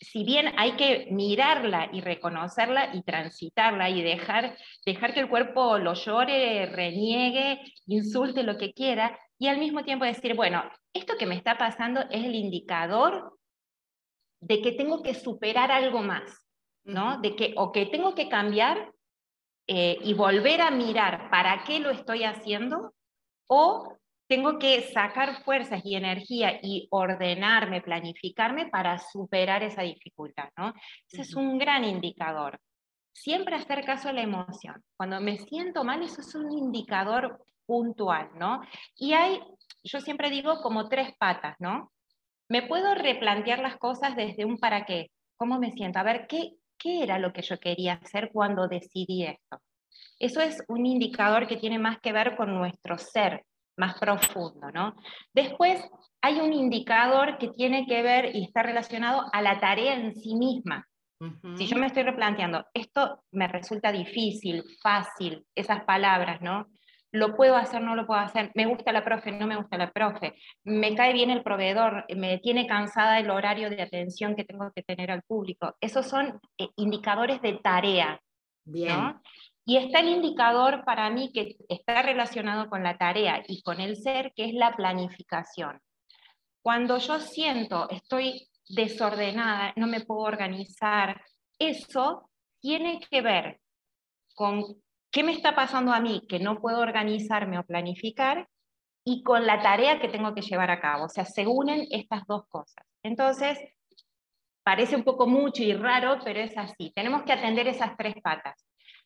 si 0.00 0.24
bien 0.24 0.52
hay 0.56 0.72
que 0.72 1.08
mirarla 1.10 1.90
y 1.92 2.00
reconocerla 2.00 2.94
y 2.94 3.02
transitarla 3.02 3.90
y 3.90 4.02
dejar, 4.02 4.56
dejar 4.86 5.12
que 5.12 5.20
el 5.20 5.28
cuerpo 5.28 5.78
lo 5.78 5.92
llore, 5.92 6.66
reniegue, 6.66 7.60
insulte 7.86 8.42
lo 8.42 8.56
que 8.56 8.72
quiera, 8.72 9.18
y 9.38 9.48
al 9.48 9.58
mismo 9.58 9.84
tiempo 9.84 10.04
decir, 10.04 10.34
bueno, 10.34 10.62
esto 10.94 11.16
que 11.18 11.26
me 11.26 11.34
está 11.34 11.58
pasando 11.58 12.00
es 12.10 12.24
el 12.24 12.34
indicador 12.34 13.38
de 14.40 14.62
que 14.62 14.72
tengo 14.72 15.02
que 15.02 15.14
superar 15.14 15.70
algo 15.70 16.00
más, 16.00 16.46
¿no? 16.84 17.20
De 17.20 17.36
que, 17.36 17.52
o 17.56 17.70
que 17.70 17.86
tengo 17.86 18.14
que 18.14 18.28
cambiar 18.28 18.92
eh, 19.66 19.98
y 20.02 20.14
volver 20.14 20.62
a 20.62 20.70
mirar 20.70 21.30
para 21.30 21.62
qué 21.64 21.78
lo 21.78 21.90
estoy 21.90 22.24
haciendo, 22.24 22.94
o 23.46 23.98
tengo 24.30 24.60
que 24.60 24.82
sacar 24.92 25.42
fuerzas 25.42 25.80
y 25.84 25.96
energía 25.96 26.60
y 26.62 26.86
ordenarme, 26.92 27.80
planificarme 27.82 28.68
para 28.68 28.96
superar 29.00 29.64
esa 29.64 29.82
dificultad, 29.82 30.50
¿no? 30.56 30.72
Ese 31.10 31.22
es 31.22 31.34
un 31.34 31.58
gran 31.58 31.82
indicador. 31.82 32.60
Siempre 33.12 33.56
hacer 33.56 33.84
caso 33.84 34.08
a 34.08 34.12
la 34.12 34.22
emoción. 34.22 34.84
Cuando 34.96 35.20
me 35.20 35.36
siento 35.36 35.82
mal, 35.82 36.04
eso 36.04 36.20
es 36.20 36.32
un 36.36 36.52
indicador 36.52 37.42
puntual, 37.66 38.30
¿no? 38.36 38.60
Y 38.94 39.14
hay, 39.14 39.40
yo 39.82 40.00
siempre 40.00 40.30
digo, 40.30 40.62
como 40.62 40.88
tres 40.88 41.12
patas, 41.18 41.56
¿no? 41.58 41.90
Me 42.48 42.62
puedo 42.62 42.94
replantear 42.94 43.58
las 43.58 43.78
cosas 43.78 44.14
desde 44.14 44.44
un 44.44 44.58
para 44.58 44.86
qué, 44.86 45.10
cómo 45.36 45.58
me 45.58 45.72
siento, 45.72 45.98
a 45.98 46.04
ver, 46.04 46.28
¿qué, 46.28 46.52
qué 46.78 47.02
era 47.02 47.18
lo 47.18 47.32
que 47.32 47.42
yo 47.42 47.58
quería 47.58 47.94
hacer 47.94 48.30
cuando 48.32 48.68
decidí 48.68 49.24
esto? 49.24 49.58
Eso 50.20 50.40
es 50.40 50.62
un 50.68 50.86
indicador 50.86 51.48
que 51.48 51.56
tiene 51.56 51.80
más 51.80 51.98
que 51.98 52.12
ver 52.12 52.36
con 52.36 52.54
nuestro 52.54 52.96
ser 52.96 53.44
más 53.80 53.98
profundo, 53.98 54.70
¿no? 54.70 54.94
Después 55.34 55.82
hay 56.22 56.38
un 56.38 56.52
indicador 56.52 57.38
que 57.38 57.48
tiene 57.48 57.86
que 57.86 58.02
ver 58.02 58.36
y 58.36 58.44
está 58.44 58.62
relacionado 58.62 59.24
a 59.32 59.42
la 59.42 59.58
tarea 59.58 59.94
en 59.94 60.14
sí 60.14 60.36
misma. 60.36 60.86
Si 61.56 61.66
yo 61.66 61.76
me 61.76 61.86
estoy 61.86 62.02
replanteando, 62.02 62.64
esto 62.72 63.22
me 63.30 63.46
resulta 63.46 63.92
difícil, 63.92 64.64
fácil, 64.82 65.44
esas 65.54 65.84
palabras, 65.84 66.40
¿no? 66.40 66.66
lo 67.12 67.36
puedo 67.36 67.56
hacer, 67.56 67.82
no 67.82 67.96
lo 67.96 68.06
puedo 68.06 68.20
hacer, 68.20 68.52
me 68.54 68.66
gusta 68.66 68.92
la 68.92 69.04
profe, 69.04 69.32
no 69.32 69.46
me 69.46 69.56
gusta 69.56 69.76
la 69.76 69.90
profe, 69.90 70.34
me 70.64 70.94
cae 70.94 71.12
bien 71.12 71.30
el 71.30 71.42
proveedor, 71.42 72.04
me 72.16 72.38
tiene 72.38 72.66
cansada 72.66 73.18
el 73.18 73.30
horario 73.30 73.68
de 73.70 73.82
atención 73.82 74.36
que 74.36 74.44
tengo 74.44 74.70
que 74.74 74.82
tener 74.82 75.10
al 75.10 75.22
público. 75.22 75.74
Esos 75.80 76.06
son 76.06 76.40
eh, 76.58 76.68
indicadores 76.76 77.42
de 77.42 77.54
tarea. 77.54 78.20
Bien. 78.64 79.16
Y 79.64 79.76
está 79.76 80.00
el 80.00 80.08
indicador 80.08 80.84
para 80.84 81.10
mí 81.10 81.30
que 81.32 81.56
está 81.68 82.02
relacionado 82.02 82.68
con 82.68 82.82
la 82.82 82.96
tarea 82.98 83.42
y 83.46 83.62
con 83.62 83.80
el 83.80 83.96
ser, 83.96 84.32
que 84.34 84.46
es 84.46 84.54
la 84.54 84.74
planificación. 84.74 85.80
Cuando 86.62 86.98
yo 86.98 87.20
siento, 87.20 87.88
estoy 87.90 88.48
desordenada, 88.68 89.72
no 89.76 89.86
me 89.86 90.00
puedo 90.00 90.20
organizar, 90.20 91.20
eso 91.58 92.30
tiene 92.60 93.00
que 93.00 93.20
ver 93.22 93.60
con 94.34 94.64
¿Qué 95.10 95.24
me 95.24 95.32
está 95.32 95.56
pasando 95.56 95.92
a 95.92 96.00
mí 96.00 96.22
que 96.28 96.38
no 96.38 96.60
puedo 96.60 96.78
organizarme 96.78 97.58
o 97.58 97.64
planificar? 97.64 98.48
Y 99.04 99.22
con 99.24 99.44
la 99.44 99.60
tarea 99.60 99.98
que 99.98 100.08
tengo 100.08 100.34
que 100.34 100.42
llevar 100.42 100.70
a 100.70 100.80
cabo. 100.80 101.06
O 101.06 101.08
sea, 101.08 101.24
se 101.24 101.46
unen 101.46 101.86
estas 101.90 102.24
dos 102.26 102.46
cosas. 102.48 102.86
Entonces, 103.02 103.58
parece 104.62 104.94
un 104.94 105.02
poco 105.02 105.26
mucho 105.26 105.64
y 105.64 105.72
raro, 105.72 106.18
pero 106.22 106.38
es 106.38 106.56
así. 106.56 106.92
Tenemos 106.94 107.24
que 107.24 107.32
atender 107.32 107.66
esas 107.66 107.96
tres 107.96 108.14
patas. 108.22 108.64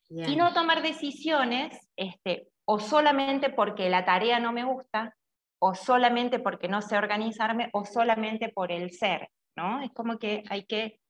Y 0.08 0.36
no 0.36 0.52
tomar 0.52 0.82
decisiones 0.82 1.78
este, 1.96 2.48
o 2.66 2.78
solamente 2.78 3.50
porque 3.50 3.88
la 3.88 4.04
tarea 4.04 4.38
no 4.38 4.52
me 4.52 4.64
gusta, 4.64 5.16
o 5.58 5.74
solamente 5.74 6.38
porque 6.38 6.68
no 6.68 6.82
sé 6.82 6.96
organizarme, 6.96 7.70
o 7.72 7.84
solamente 7.84 8.50
por 8.50 8.70
el 8.70 8.92
ser, 8.92 9.30
¿no? 9.56 9.82
Es 9.82 9.90
como 9.92 10.18
que 10.18 10.44
hay 10.50 10.64
que 10.66 11.00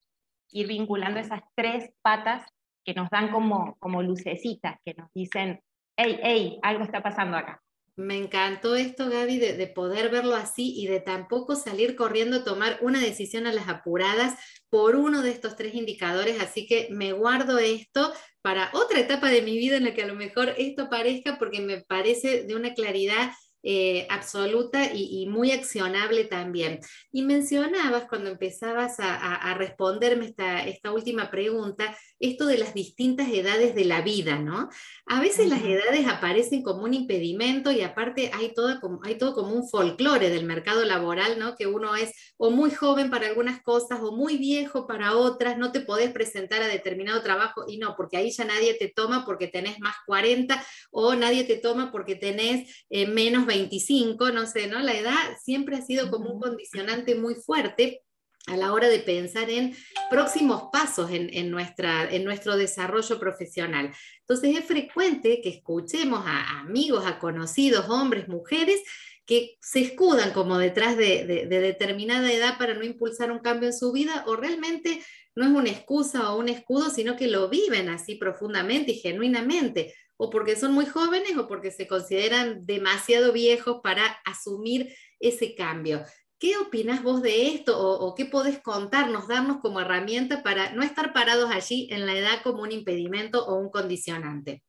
ir 0.51 0.69
vinculando 0.69 1.19
esas 1.19 1.43
tres 1.57 1.93
patas 2.03 2.47
que 2.85 2.95
nos 2.95 3.11
dan 3.11 3.33
como, 3.33 3.77
como 3.79 4.03
lucecitas, 4.03 4.79
que 4.85 4.95
nos 4.95 5.11
dicen, 5.13 5.61
hey, 5.97 6.21
hey, 6.23 6.59
algo 6.63 6.85
está 6.85 7.03
pasando 7.03 7.37
acá. 7.37 7.64
Me 7.97 8.17
encantó 8.17 8.75
esto, 8.75 9.09
Gaby, 9.09 9.39
de, 9.39 9.67
poder 9.69 10.11
verlo 10.11 10.35
así 10.35 10.75
y 10.77 10.89
de 10.89 10.99
tampoco 10.99 11.55
salir 11.55 11.95
corriendo 11.95 12.39
a 12.39 12.45
tomar 12.45 12.79
una 12.83 13.01
decisión 13.01 13.47
a 13.47 13.53
las 13.53 13.69
apuradas 13.69 14.35
por 14.69 14.97
uno 14.97 15.23
de 15.23 15.31
estos 15.31 15.55
tres 15.55 15.75
indicadores. 15.75 16.41
Así 16.41 16.67
que 16.67 16.89
me 16.91 17.13
guardo 17.13 17.59
esto 17.59 18.13
para 18.43 18.71
otra 18.75 18.99
etapa 18.99 19.29
de 19.29 19.43
mi 19.43 19.57
vida 19.57 19.77
en 19.77 19.85
la 19.85 19.95
que 19.95 20.03
a 20.03 20.09
lo 20.09 20.17
mejor 20.17 20.55
esto 20.59 20.91
parezca, 20.91 21.39
porque 21.39 21.61
me 21.61 21.83
parece 21.83 22.43
de 22.43 22.57
una 22.57 22.75
claridad 22.75 23.31
eh, 23.67 24.07
absoluta 24.11 24.93
y, 24.93 25.27
muy 25.27 25.51
accionable 25.51 26.25
también. 26.25 26.81
Y 27.11 27.23
mencionabas 27.23 28.05
cuando 28.07 28.29
empezabas 28.29 28.97
a, 28.99 29.55
responderme 29.55 30.27
esta, 30.27 30.67
esta, 30.67 30.93
última 30.93 31.31
pregunta, 31.31 31.97
esto 32.19 32.45
de 32.45 32.59
las 32.59 32.75
distintas 32.75 33.29
edades 33.29 33.75
de 33.75 33.87
la 33.87 34.03
vida, 34.03 34.39
¿no? 34.39 34.69
A 35.07 35.21
veces 35.21 35.49
las 35.49 35.63
edades 35.63 36.07
aparecen 36.07 36.63
como 36.63 36.85
un 36.85 36.93
impedimento 36.93 37.73
y 37.73 37.81
aparte 37.81 38.31
hay, 38.35 38.53
toda, 38.53 38.81
hay 39.03 39.17
todo 39.17 39.33
como 39.33 39.55
un 39.55 39.67
folclore 39.67 40.29
del 40.29 40.45
mercado 40.45 40.85
laboral, 40.85 41.39
¿no? 41.39 41.55
Que 41.57 41.67
uno 41.67 41.97
es 41.97 42.35
o 42.37 42.51
muy 42.51 42.71
joven 42.71 43.09
para 43.09 43.29
algunas 43.29 43.63
cosas 43.63 44.01
o 44.03 44.13
muy 44.13 44.37
viejo 44.37 44.87
para 44.87 45.17
otras, 45.17 45.57
no 45.57 45.73
te 45.73 45.81
podés 45.81 46.11
presentar 46.13 46.63
a 46.63 46.69
determinado 46.69 47.23
trabajo 47.23 47.65
y 47.67 47.79
no, 47.79 47.95
porque 47.97 48.19
ahí 48.19 48.31
ya 48.31 48.45
nadie 48.45 48.75
te 48.75 48.89
toma 48.89 49.25
porque 49.25 49.49
tenés 49.49 49.81
más 49.81 49.95
40 50.05 50.63
o 50.91 51.15
nadie 51.15 51.45
te 51.45 51.57
toma 51.57 51.91
porque 51.91 52.15
tenés 52.15 52.85
eh, 52.91 53.07
menos 53.07 53.47
25, 53.55 54.31
no 54.31 54.47
sé, 54.47 54.67
¿no? 54.67 54.81
La 54.81 54.95
edad 54.95 55.15
siempre 55.43 55.77
ha 55.77 55.83
sido 55.83 56.11
como 56.11 56.31
un 56.31 56.41
condicionante 56.41 57.15
muy 57.15 57.35
fuerte 57.35 58.03
a 58.47 58.57
la 58.57 58.73
hora 58.73 58.89
de 58.89 58.99
pensar 58.99 59.49
en 59.49 59.75
próximos 60.11 60.65
pasos 60.71 61.11
en, 61.11 61.51
nuestra, 61.51 62.11
en 62.13 62.25
nuestro 62.25 62.57
desarrollo 62.57 63.19
profesional. 63.19 63.93
Entonces 64.21 64.57
es 64.57 64.65
frecuente 64.67 65.41
que 65.43 65.49
escuchemos 65.49 66.23
a 66.27 66.61
amigos, 66.61 67.07
a 67.07 67.19
conocidos, 67.19 67.89
hombres, 67.89 68.29
mujeres, 68.29 68.83
que 69.25 69.57
se 69.63 69.81
escudan 69.81 70.33
como 70.33 70.59
detrás 70.59 70.99
de, 70.99 71.25
de, 71.25 71.47
determinada 71.47 72.31
edad 72.31 72.59
para 72.59 72.75
no 72.75 72.85
impulsar 72.85 73.33
un 73.33 73.39
cambio 73.39 73.69
en 73.69 73.75
su 73.75 73.91
vida 73.91 74.25
o 74.27 74.37
realmente 74.37 75.03
no 75.35 75.47
es 75.47 75.51
una 75.51 75.71
excusa 75.71 76.31
o 76.31 76.39
un 76.39 76.51
escudo, 76.51 76.91
sino 76.91 77.17
que 77.17 77.29
lo 77.29 77.49
viven 77.49 77.89
así 77.89 78.17
profundamente 78.17 78.93
y 78.93 79.01
genuinamente 79.01 79.95
o 80.17 80.31
porque 80.31 80.57
son 80.57 80.73
muy 80.73 80.87
jóvenes 80.87 81.37
o 81.37 81.47
porque 81.47 81.71
se 81.71 81.87
consideran 81.87 82.65
demasiado 82.65 83.33
viejos 83.33 83.81
para 83.83 84.05
asumir 84.25 84.95
ese 85.21 85.55
cambio. 85.55 86.05
¿Qué 86.39 86.57
opinas 86.59 87.03
vos 87.03 87.23
de 87.23 87.49
esto 87.49 87.79
o, 87.79 88.15
qué 88.15 88.27
podés 88.27 88.61
contarnos, 88.61 89.29
darnos 89.29 89.61
como 89.61 89.81
herramienta 89.81 90.43
para 90.43 90.73
no 90.73 90.83
estar 90.83 91.13
parados 91.13 91.51
allí 91.51 91.89
en 91.91 92.07
la 92.07 92.15
edad 92.15 92.43
como 92.43 92.63
un 92.63 92.73
impedimento 92.73 93.47
o 93.47 93.55
un 93.55 93.71
condicionante? 93.71 94.63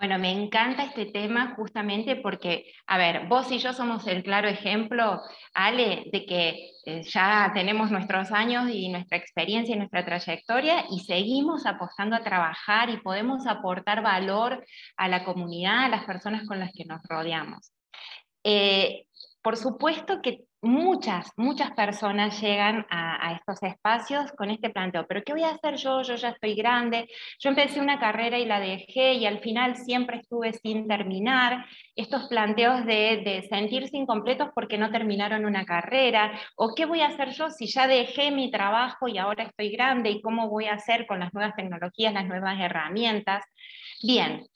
Bueno, 0.00 0.18
me 0.18 0.32
encanta 0.32 0.84
este 0.84 1.04
tema 1.04 1.54
justamente 1.56 2.16
porque, 2.16 2.72
a 2.86 2.96
ver, 2.96 3.28
vos 3.28 3.52
y 3.52 3.58
yo 3.58 3.74
somos 3.74 4.06
el 4.06 4.22
claro 4.22 4.48
ejemplo, 4.48 5.20
Ale, 5.52 6.04
de 6.10 6.24
que 6.24 6.70
eh, 6.86 7.02
ya 7.02 7.50
tenemos 7.52 7.90
nuestros 7.90 8.32
años 8.32 8.70
y 8.70 8.88
nuestra 8.88 9.18
experiencia 9.18 9.74
y 9.74 9.78
nuestra 9.78 10.02
trayectoria 10.02 10.86
y 10.90 11.00
seguimos 11.00 11.66
apostando 11.66 12.16
a 12.16 12.24
trabajar 12.24 12.88
y 12.88 12.96
podemos 13.02 13.46
aportar 13.46 14.02
valor 14.02 14.64
a 14.96 15.06
la 15.06 15.22
comunidad, 15.22 15.84
a 15.84 15.88
las 15.90 16.06
personas 16.06 16.48
con 16.48 16.58
las 16.58 16.72
que 16.72 16.86
nos 16.86 17.02
rodeamos. 17.02 17.70
Eh, 18.42 19.04
por 19.42 19.58
supuesto 19.58 20.22
que 20.22 20.44
muchas, 20.62 21.32
muchas 21.36 21.70
personas 21.72 22.40
llegan 22.40 22.86
a, 22.90 23.32
estos 23.34 23.62
espacios 23.62 24.30
con 24.32 24.50
este 24.50 24.70
planteo, 24.70 25.06
pero 25.06 25.22
¿qué 25.22 25.32
voy 25.32 25.44
a 25.44 25.50
hacer 25.50 25.76
yo? 25.76 26.02
Yo 26.02 26.16
ya 26.16 26.30
estoy 26.30 26.54
grande, 26.54 27.08
yo 27.38 27.50
empecé 27.50 27.80
una 27.80 27.98
carrera 27.98 28.38
y 28.38 28.44
la 28.44 28.60
dejé 28.60 29.14
y 29.14 29.26
al 29.26 29.40
final 29.40 29.76
siempre 29.76 30.18
estuve 30.18 30.52
sin 30.52 30.86
terminar, 30.86 31.64
estos 31.96 32.28
planteos 32.28 32.84
de, 32.84 33.46
sentirse 33.48 33.96
incompletos 33.96 34.48
porque 34.54 34.78
no 34.78 34.90
terminaron 34.90 35.44
una 35.44 35.64
carrera, 35.64 36.32
o 36.56 36.74
¿qué 36.74 36.84
voy 36.84 37.00
a 37.00 37.08
hacer 37.08 37.30
yo 37.30 37.50
si 37.50 37.66
ya 37.66 37.86
dejé 37.86 38.30
mi 38.30 38.50
trabajo 38.50 39.08
y 39.08 39.18
ahora 39.18 39.44
estoy 39.44 39.70
grande 39.70 40.10
y 40.10 40.20
cómo 40.20 40.48
voy 40.48 40.66
a 40.66 40.74
hacer 40.74 41.06
con 41.06 41.20
las 41.20 41.32
nuevas 41.32 41.54
tecnologías, 41.56 42.12
las 42.12 42.26
nuevas 42.26 42.60
herramientas? 42.60 43.44
Bien, 44.02 44.46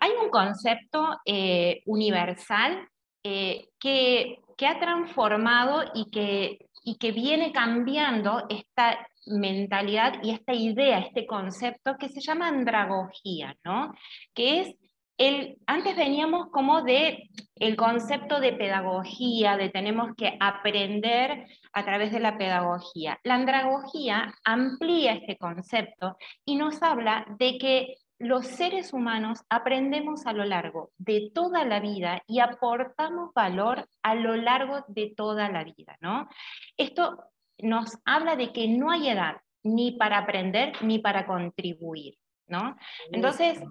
hay 0.00 0.10
un 0.22 0.30
concepto 0.30 1.18
eh, 1.24 1.82
universal 1.86 2.88
eh, 3.22 3.68
que 3.78 4.38
que 4.60 4.66
ha 4.66 4.78
transformado 4.78 5.84
y 5.94 6.10
que, 6.10 6.68
y 6.84 6.96
que 6.98 7.12
viene 7.12 7.50
cambiando 7.50 8.44
esta 8.50 9.08
mentalidad 9.24 10.22
y 10.22 10.32
esta 10.32 10.52
idea, 10.52 10.98
este 10.98 11.24
concepto 11.26 11.96
que 11.98 12.10
se 12.10 12.20
llama 12.20 12.48
andragogía, 12.48 13.56
¿no? 13.64 13.94
Que 14.34 14.60
es 14.60 14.74
el, 15.16 15.56
antes 15.66 15.96
veníamos 15.96 16.50
como 16.50 16.82
de 16.82 17.30
el 17.54 17.74
concepto 17.74 18.38
de 18.38 18.52
pedagogía, 18.52 19.56
de 19.56 19.70
tenemos 19.70 20.10
que 20.14 20.36
aprender 20.38 21.46
a 21.72 21.82
través 21.86 22.12
de 22.12 22.20
la 22.20 22.36
pedagogía. 22.36 23.18
La 23.24 23.36
andragogía 23.36 24.30
amplía 24.44 25.14
este 25.14 25.38
concepto 25.38 26.18
y 26.44 26.56
nos 26.56 26.82
habla 26.82 27.24
de 27.38 27.56
que 27.56 27.94
los 28.20 28.46
seres 28.46 28.92
humanos 28.92 29.40
aprendemos 29.48 30.26
a 30.26 30.34
lo 30.34 30.44
largo 30.44 30.92
de 30.98 31.30
toda 31.34 31.64
la 31.64 31.80
vida 31.80 32.22
y 32.26 32.40
aportamos 32.40 33.32
valor 33.32 33.88
a 34.02 34.14
lo 34.14 34.36
largo 34.36 34.84
de 34.88 35.14
toda 35.16 35.48
la 35.48 35.64
vida, 35.64 35.96
¿no? 36.00 36.28
Esto 36.76 37.24
nos 37.58 37.96
habla 38.04 38.36
de 38.36 38.52
que 38.52 38.68
no 38.68 38.90
hay 38.90 39.08
edad 39.08 39.40
ni 39.62 39.92
para 39.92 40.18
aprender 40.18 40.74
ni 40.82 40.98
para 40.98 41.26
contribuir, 41.26 42.18
¿no? 42.46 42.76
Entonces, 43.10 43.62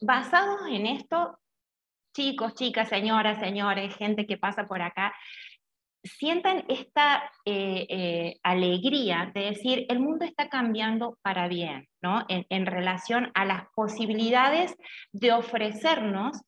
basados 0.00 0.62
en 0.68 0.86
esto, 0.86 1.38
chicos, 2.12 2.54
chicas, 2.54 2.88
señoras, 2.88 3.38
señores, 3.38 3.94
gente 3.94 4.26
que 4.26 4.38
pasa 4.38 4.66
por 4.66 4.82
acá, 4.82 5.14
sientan 6.02 6.64
esta 6.68 7.30
eh, 7.44 7.86
eh, 7.88 8.36
alegría 8.42 9.30
de 9.34 9.42
decir, 9.42 9.86
el 9.88 10.00
mundo 10.00 10.24
está 10.24 10.48
cambiando 10.48 11.18
para 11.22 11.48
bien, 11.48 11.88
¿no? 12.02 12.24
En, 12.28 12.66
relación 12.66 13.30
a 13.34 13.44
las 13.44 13.64
posibilidades 13.74 14.76
de 15.12 15.32
ofrecernos 15.32 16.40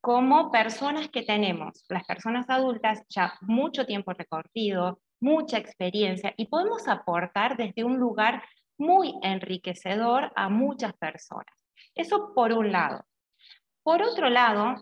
como 0.00 0.50
personas 0.50 1.08
que 1.08 1.22
tenemos, 1.22 1.84
las 1.88 2.04
personas 2.04 2.48
adultas, 2.48 3.02
ya 3.08 3.34
mucho 3.40 3.86
tiempo 3.86 4.12
recorrido, 4.12 5.00
mucha 5.20 5.58
experiencia, 5.58 6.34
y 6.36 6.46
podemos 6.46 6.88
aportar 6.88 7.56
desde 7.56 7.84
un 7.84 7.98
lugar 7.98 8.42
muy 8.78 9.14
enriquecedor 9.22 10.32
a 10.34 10.48
muchas 10.48 10.92
personas. 10.94 11.54
Eso 11.94 12.32
por 12.34 12.52
un 12.52 12.72
lado. 12.72 13.04
Por 13.84 14.02
otro 14.02 14.28
lado, 14.28 14.76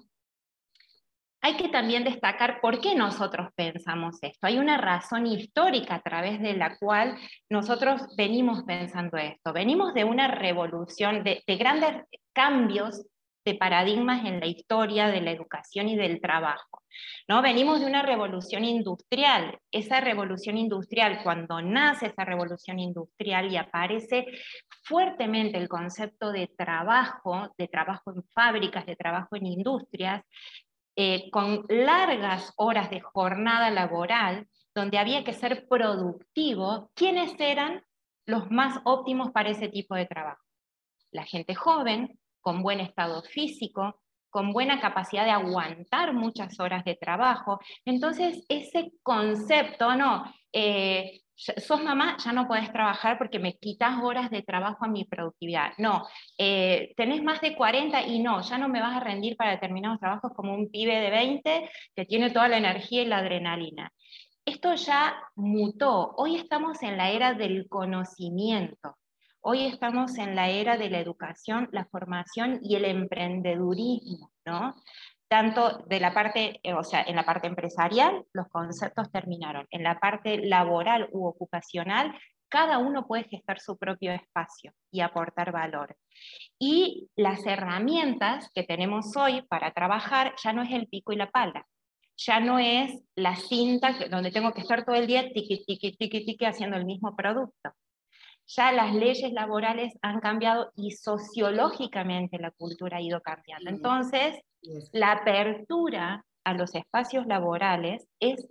hay 1.42 1.57
que 1.57 1.68
también 1.68 2.05
destacar 2.05 2.61
por 2.61 2.81
qué 2.81 2.94
nosotros 2.94 3.48
pensamos 3.55 4.18
esto. 4.22 4.46
Hay 4.46 4.59
una 4.59 4.76
razón 4.76 5.26
histórica 5.26 5.96
a 5.96 6.03
través 6.03 6.40
de 6.40 6.55
la 6.55 6.76
cual 6.76 7.16
nosotros 7.48 8.03
venimos 8.16 8.62
pensando 8.64 9.16
esto. 9.16 9.53
Venimos 9.53 9.94
de 9.94 10.05
una 10.05 10.29
revolución, 10.29 11.24
de, 11.24 11.42
grandes 11.46 12.05
cambios 12.35 13.07
de 13.42 13.55
paradigmas 13.55 14.26
en 14.26 14.38
la 14.38 14.46
historia 14.46 15.09
de 15.09 15.22
la 15.22 15.31
educación 15.31 15.88
y 15.88 15.96
del 15.96 16.20
trabajo. 16.20 16.83
¿no? 17.26 17.40
Venimos 17.40 17.81
de 17.81 17.87
una 17.87 18.03
revolución 18.03 18.66
industrial. 18.66 19.59
Esa 19.72 20.00
revolución 20.00 20.59
industrial, 20.59 21.20
cuando 21.22 21.62
nace 21.62 22.09
esa 22.09 22.26
revolución 22.26 22.79
industrial 22.79 23.50
y 23.50 23.57
aparece 23.57 24.26
fuertemente 24.83 25.57
el 25.57 25.68
concepto 25.68 26.33
de 26.33 26.48
trabajo, 26.48 27.50
de 27.57 27.66
trabajo 27.66 28.12
en 28.14 28.22
fábricas, 28.35 28.85
de 28.85 28.96
trabajo 28.96 29.37
en 29.37 29.46
industrias, 29.46 30.22
eh, 30.96 31.31
con 31.31 31.64
largas 31.68 32.53
horas 32.57 32.90
de 32.90 33.00
jornada 33.00 33.70
laboral, 33.70 34.48
donde 34.74 34.98
había 34.98 35.24
que 35.24 35.33
ser 35.33 35.66
productivo, 35.68 36.90
¿quiénes 36.94 37.35
eran 37.38 37.83
los 38.26 38.50
más 38.50 38.81
óptimos 38.85 39.31
para 39.31 39.50
ese 39.50 39.68
tipo 39.68 39.94
de 39.94 40.07
trabajo? 40.07 40.42
La 41.11 41.24
gente 41.24 41.55
joven, 41.55 42.18
con 42.40 42.62
buen 42.62 42.81
estado 42.81 43.22
físico, 43.22 44.00
con 44.31 44.53
buena 44.53 44.81
capacidad 44.81 45.24
de 45.24 45.33
aguantar 45.33 46.14
muchas 46.14 46.59
horas 46.61 46.85
de 46.85 46.94
trabajo. 46.94 47.61
Entonces, 47.85 48.44
ese 48.48 48.92
concepto, 49.03 49.96
no, 49.96 50.24
eh, 50.53 51.20
sos 51.40 51.83
mamá, 51.83 52.16
ya 52.18 52.33
no 52.33 52.46
podés 52.46 52.72
trabajar 52.72 53.16
porque 53.18 53.38
me 53.38 53.57
quitas 53.57 54.03
horas 54.03 54.31
de 54.31 54.42
trabajo 54.42 54.85
a 54.85 54.88
mi 54.88 55.05
productividad. 55.05 55.72
No, 55.79 56.07
eh, 56.38 56.92
tenés 56.96 57.22
más 57.22 57.40
de 57.40 57.57
40 57.57 58.03
y 58.03 58.20
no, 58.20 58.42
ya 58.42 58.59
no 58.59 58.68
me 58.68 58.81
vas 58.81 58.96
a 58.96 59.00
rendir 59.00 59.37
para 59.37 59.53
determinados 59.53 60.00
trabajos 60.00 60.33
como 60.35 60.55
un 60.55 60.70
pibe 60.70 61.00
de 61.00 61.11
20 61.11 61.70
que 61.96 62.05
tiene 62.05 62.31
toda 62.31 62.48
la 62.48 62.59
energía 62.59 63.03
y 63.03 63.07
la 63.07 63.18
adrenalina. 63.18 63.92
esto 64.44 64.74
ya 64.74 65.14
mutó. 65.37 66.12
Hoy 66.16 66.37
estamos 66.37 66.83
en 66.83 66.96
la 66.96 67.11
era 67.11 67.35
del 67.35 67.68
conocimiento. 67.68 68.96
Hoy 69.42 69.64
estamos 69.64 70.18
en 70.18 70.35
la 70.35 70.50
era 70.50 70.76
de 70.76 70.90
la 70.90 71.00
educación, 71.00 71.68
la 71.72 71.87
formación 71.87 72.61
y 72.62 72.76
el 72.76 72.85
emprendedurismo, 72.85 74.31
¿no? 74.44 74.74
Tanto 75.30 75.84
de 75.86 76.00
la 76.00 76.12
parte, 76.12 76.58
eh, 76.60 76.74
o 76.74 76.82
sea, 76.82 77.02
en 77.02 77.14
la 77.14 77.24
parte 77.24 77.46
empresarial, 77.46 78.24
los 78.32 78.48
conceptos 78.48 79.12
terminaron. 79.12 79.64
En 79.70 79.84
la 79.84 80.00
parte 80.00 80.38
laboral 80.38 81.08
u 81.12 81.24
ocupacional, 81.24 82.18
cada 82.48 82.78
uno 82.78 83.06
puede 83.06 83.28
gestar 83.28 83.60
su 83.60 83.78
propio 83.78 84.10
espacio 84.10 84.72
y 84.90 85.02
aportar 85.02 85.52
valor. 85.52 85.96
Y 86.58 87.10
las 87.14 87.46
herramientas 87.46 88.50
que 88.52 88.64
tenemos 88.64 89.16
hoy 89.16 89.42
para 89.42 89.70
trabajar 89.70 90.34
ya 90.42 90.52
no 90.52 90.62
es 90.62 90.72
el 90.72 90.88
pico 90.88 91.12
y 91.12 91.16
la 91.16 91.30
pala, 91.30 91.64
ya 92.16 92.40
no 92.40 92.58
es 92.58 93.00
la 93.14 93.36
cinta 93.36 93.94
donde 94.10 94.32
tengo 94.32 94.52
que 94.52 94.62
estar 94.62 94.84
todo 94.84 94.96
el 94.96 95.06
día 95.06 95.32
tiqui, 95.32 95.64
tiqui, 95.64 95.92
tiqui, 95.92 96.24
tiqui 96.24 96.44
haciendo 96.44 96.76
el 96.76 96.86
mismo 96.86 97.14
producto. 97.14 97.70
Ya 98.48 98.72
las 98.72 98.92
leyes 98.92 99.32
laborales 99.32 99.96
han 100.02 100.18
cambiado 100.18 100.72
y 100.74 100.90
sociológicamente 100.90 102.36
la 102.40 102.50
cultura 102.50 102.96
ha 102.96 103.00
ido 103.00 103.20
cambiando. 103.20 103.70
Entonces, 103.70 104.34
la 104.92 105.12
apertura 105.12 106.25
a 106.44 106.55
los 106.55 106.75
espacios 106.75 107.27
laborales 107.27 108.07
es 108.18 108.49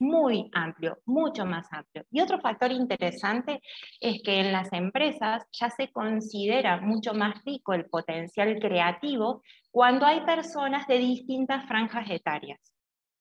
muy 0.00 0.48
amplio, 0.52 0.98
mucho 1.06 1.44
más 1.44 1.66
amplio. 1.72 2.04
Y 2.10 2.20
otro 2.20 2.40
factor 2.40 2.70
interesante 2.70 3.60
es 4.00 4.22
que 4.22 4.40
en 4.40 4.52
las 4.52 4.72
empresas 4.72 5.44
ya 5.52 5.70
se 5.70 5.90
considera 5.90 6.80
mucho 6.80 7.14
más 7.14 7.42
rico 7.44 7.72
el 7.72 7.86
potencial 7.86 8.58
creativo 8.60 9.42
cuando 9.70 10.06
hay 10.06 10.20
personas 10.20 10.86
de 10.86 10.98
distintas 10.98 11.66
franjas 11.66 12.08
etarias, 12.10 12.60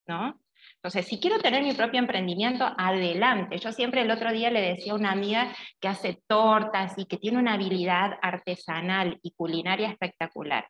¿no? 0.07 0.39
Entonces, 0.75 1.07
si 1.07 1.19
quiero 1.19 1.39
tener 1.39 1.63
mi 1.63 1.73
propio 1.73 1.99
emprendimiento, 1.99 2.65
adelante. 2.77 3.57
Yo 3.57 3.71
siempre 3.71 4.01
el 4.01 4.11
otro 4.11 4.31
día 4.31 4.51
le 4.51 4.61
decía 4.61 4.93
a 4.93 4.95
una 4.95 5.11
amiga 5.11 5.53
que 5.79 5.87
hace 5.87 6.21
tortas 6.27 6.93
y 6.97 7.05
que 7.05 7.17
tiene 7.17 7.39
una 7.39 7.53
habilidad 7.53 8.17
artesanal 8.21 9.19
y 9.21 9.31
culinaria 9.31 9.89
espectacular. 9.89 10.67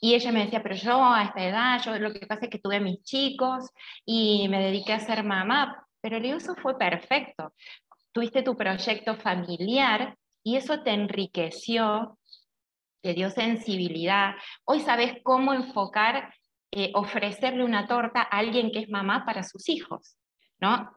Y 0.00 0.14
ella 0.14 0.32
me 0.32 0.44
decía, 0.44 0.62
pero 0.62 0.74
yo 0.74 1.02
a 1.02 1.24
esta 1.24 1.44
edad, 1.44 1.82
yo 1.82 1.98
lo 1.98 2.12
que 2.12 2.26
pasa 2.26 2.44
es 2.44 2.50
que 2.50 2.58
tuve 2.58 2.80
mis 2.80 3.02
chicos 3.02 3.70
y 4.04 4.48
me 4.48 4.62
dediqué 4.62 4.92
a 4.92 5.00
ser 5.00 5.24
mamá, 5.24 5.86
pero 6.00 6.18
le 6.18 6.30
eso 6.30 6.54
fue 6.54 6.78
perfecto. 6.78 7.54
Tuviste 8.12 8.42
tu 8.42 8.56
proyecto 8.56 9.16
familiar 9.16 10.16
y 10.42 10.56
eso 10.56 10.82
te 10.82 10.90
enriqueció, 10.90 12.18
te 13.02 13.14
dio 13.14 13.30
sensibilidad. 13.30 14.34
Hoy 14.64 14.80
sabes 14.80 15.14
cómo 15.22 15.54
enfocar, 15.54 16.32
eh, 16.72 16.92
ofrecerle 16.94 17.64
una 17.64 17.86
torta 17.86 18.20
a 18.20 18.38
alguien 18.38 18.70
que 18.70 18.80
es 18.80 18.90
mamá 18.90 19.24
para 19.24 19.42
sus 19.42 19.68
hijos. 19.68 20.16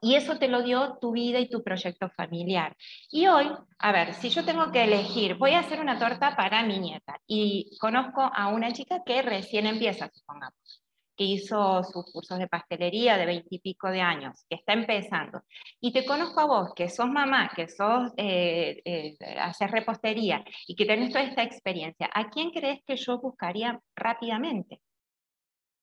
Y 0.02 0.16
eso 0.16 0.38
te 0.38 0.48
lo 0.48 0.64
dio 0.64 0.98
tu 1.02 1.12
vida 1.12 1.40
y 1.40 1.50
tu 1.50 1.64
proyecto 1.64 2.10
familiar. 2.10 2.76
Y 3.12 3.28
hoy, 3.28 3.48
a 3.80 3.92
ver, 3.92 4.14
si 4.14 4.30
yo 4.30 4.46
tengo 4.46 4.72
que 4.72 4.84
elegir, 4.84 5.36
voy 5.36 5.52
a 5.52 5.60
hacer 5.60 5.80
una 5.82 6.00
torta 6.00 6.36
para 6.36 6.64
mi 6.64 6.80
nieta 6.80 7.20
y 7.28 7.78
conozco 7.80 8.22
a 8.22 8.48
una 8.48 8.72
chica 8.72 9.04
que 9.06 9.22
recién 9.22 9.66
empieza, 9.66 10.10
supongamos, 10.14 10.84
que 11.18 11.26
hizo 11.26 11.84
sus 11.84 12.06
cursos 12.14 12.40
de 12.40 12.48
pastelería 12.48 13.18
de 13.18 13.26
veintipico 13.26 13.90
de 13.90 14.00
años, 14.00 14.46
que 14.50 14.56
está 14.56 14.72
empezando, 14.72 15.42
y 15.82 15.92
te 15.92 16.06
conozco 16.06 16.40
a 16.40 16.46
vos, 16.46 16.74
que 16.74 16.88
sos 16.88 17.10
mamá, 17.10 17.52
que 17.54 17.68
sos, 17.68 18.14
eh, 18.16 18.82
eh, 18.86 19.18
repostería 19.68 20.46
y 20.66 20.76
que 20.76 20.86
tenés 20.86 21.10
toda 21.12 21.26
esta 21.26 21.44
experiencia, 21.44 22.10
¿a 22.14 22.30
quién 22.30 22.52
crees 22.52 22.80
que 22.88 22.96
yo 22.96 23.20
buscaría 23.20 23.82
rápidamente? 23.96 24.80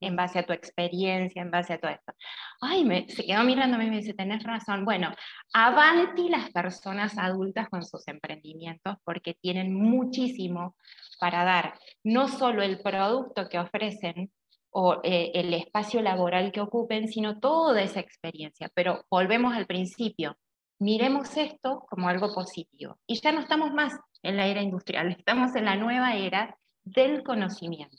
En 0.00 0.16
base 0.16 0.38
a 0.38 0.46
tu 0.46 0.52
experiencia, 0.52 1.42
en 1.42 1.50
base 1.50 1.74
a 1.74 1.78
todo 1.78 1.90
esto. 1.90 2.12
Ay, 2.60 2.84
me, 2.84 3.08
se 3.08 3.24
quedó 3.24 3.44
mirándome 3.44 3.86
y 3.86 3.90
me 3.90 3.96
dice, 3.98 4.14
tenés 4.14 4.42
razón. 4.42 4.84
Bueno, 4.84 5.12
avanti 5.52 6.28
las 6.28 6.50
personas 6.50 7.16
adultas 7.18 7.68
con 7.68 7.84
sus 7.84 8.06
emprendimientos 8.08 8.96
porque 9.04 9.34
tienen 9.34 9.74
muchísimo 9.74 10.76
para 11.18 11.44
dar. 11.44 11.78
No 12.04 12.28
solo 12.28 12.62
el 12.62 12.80
producto 12.80 13.48
que 13.48 13.58
ofrecen 13.58 14.30
o 14.70 15.00
eh, 15.02 15.32
el 15.34 15.54
espacio 15.54 16.02
laboral 16.02 16.52
que 16.52 16.60
ocupen, 16.60 17.08
sino 17.08 17.40
toda 17.40 17.82
esa 17.82 18.00
experiencia. 18.00 18.70
Pero 18.74 19.04
volvemos 19.10 19.54
al 19.54 19.66
principio. 19.66 20.36
Miremos 20.78 21.34
esto 21.38 21.86
como 21.88 22.08
algo 22.08 22.34
positivo. 22.34 22.98
Y 23.06 23.18
ya 23.20 23.32
no 23.32 23.40
estamos 23.40 23.72
más 23.72 23.98
en 24.22 24.36
la 24.36 24.46
era 24.46 24.60
industrial, 24.60 25.12
estamos 25.12 25.54
en 25.54 25.64
la 25.64 25.76
nueva 25.76 26.16
era 26.16 26.58
del 26.84 27.22
conocimiento 27.22 27.96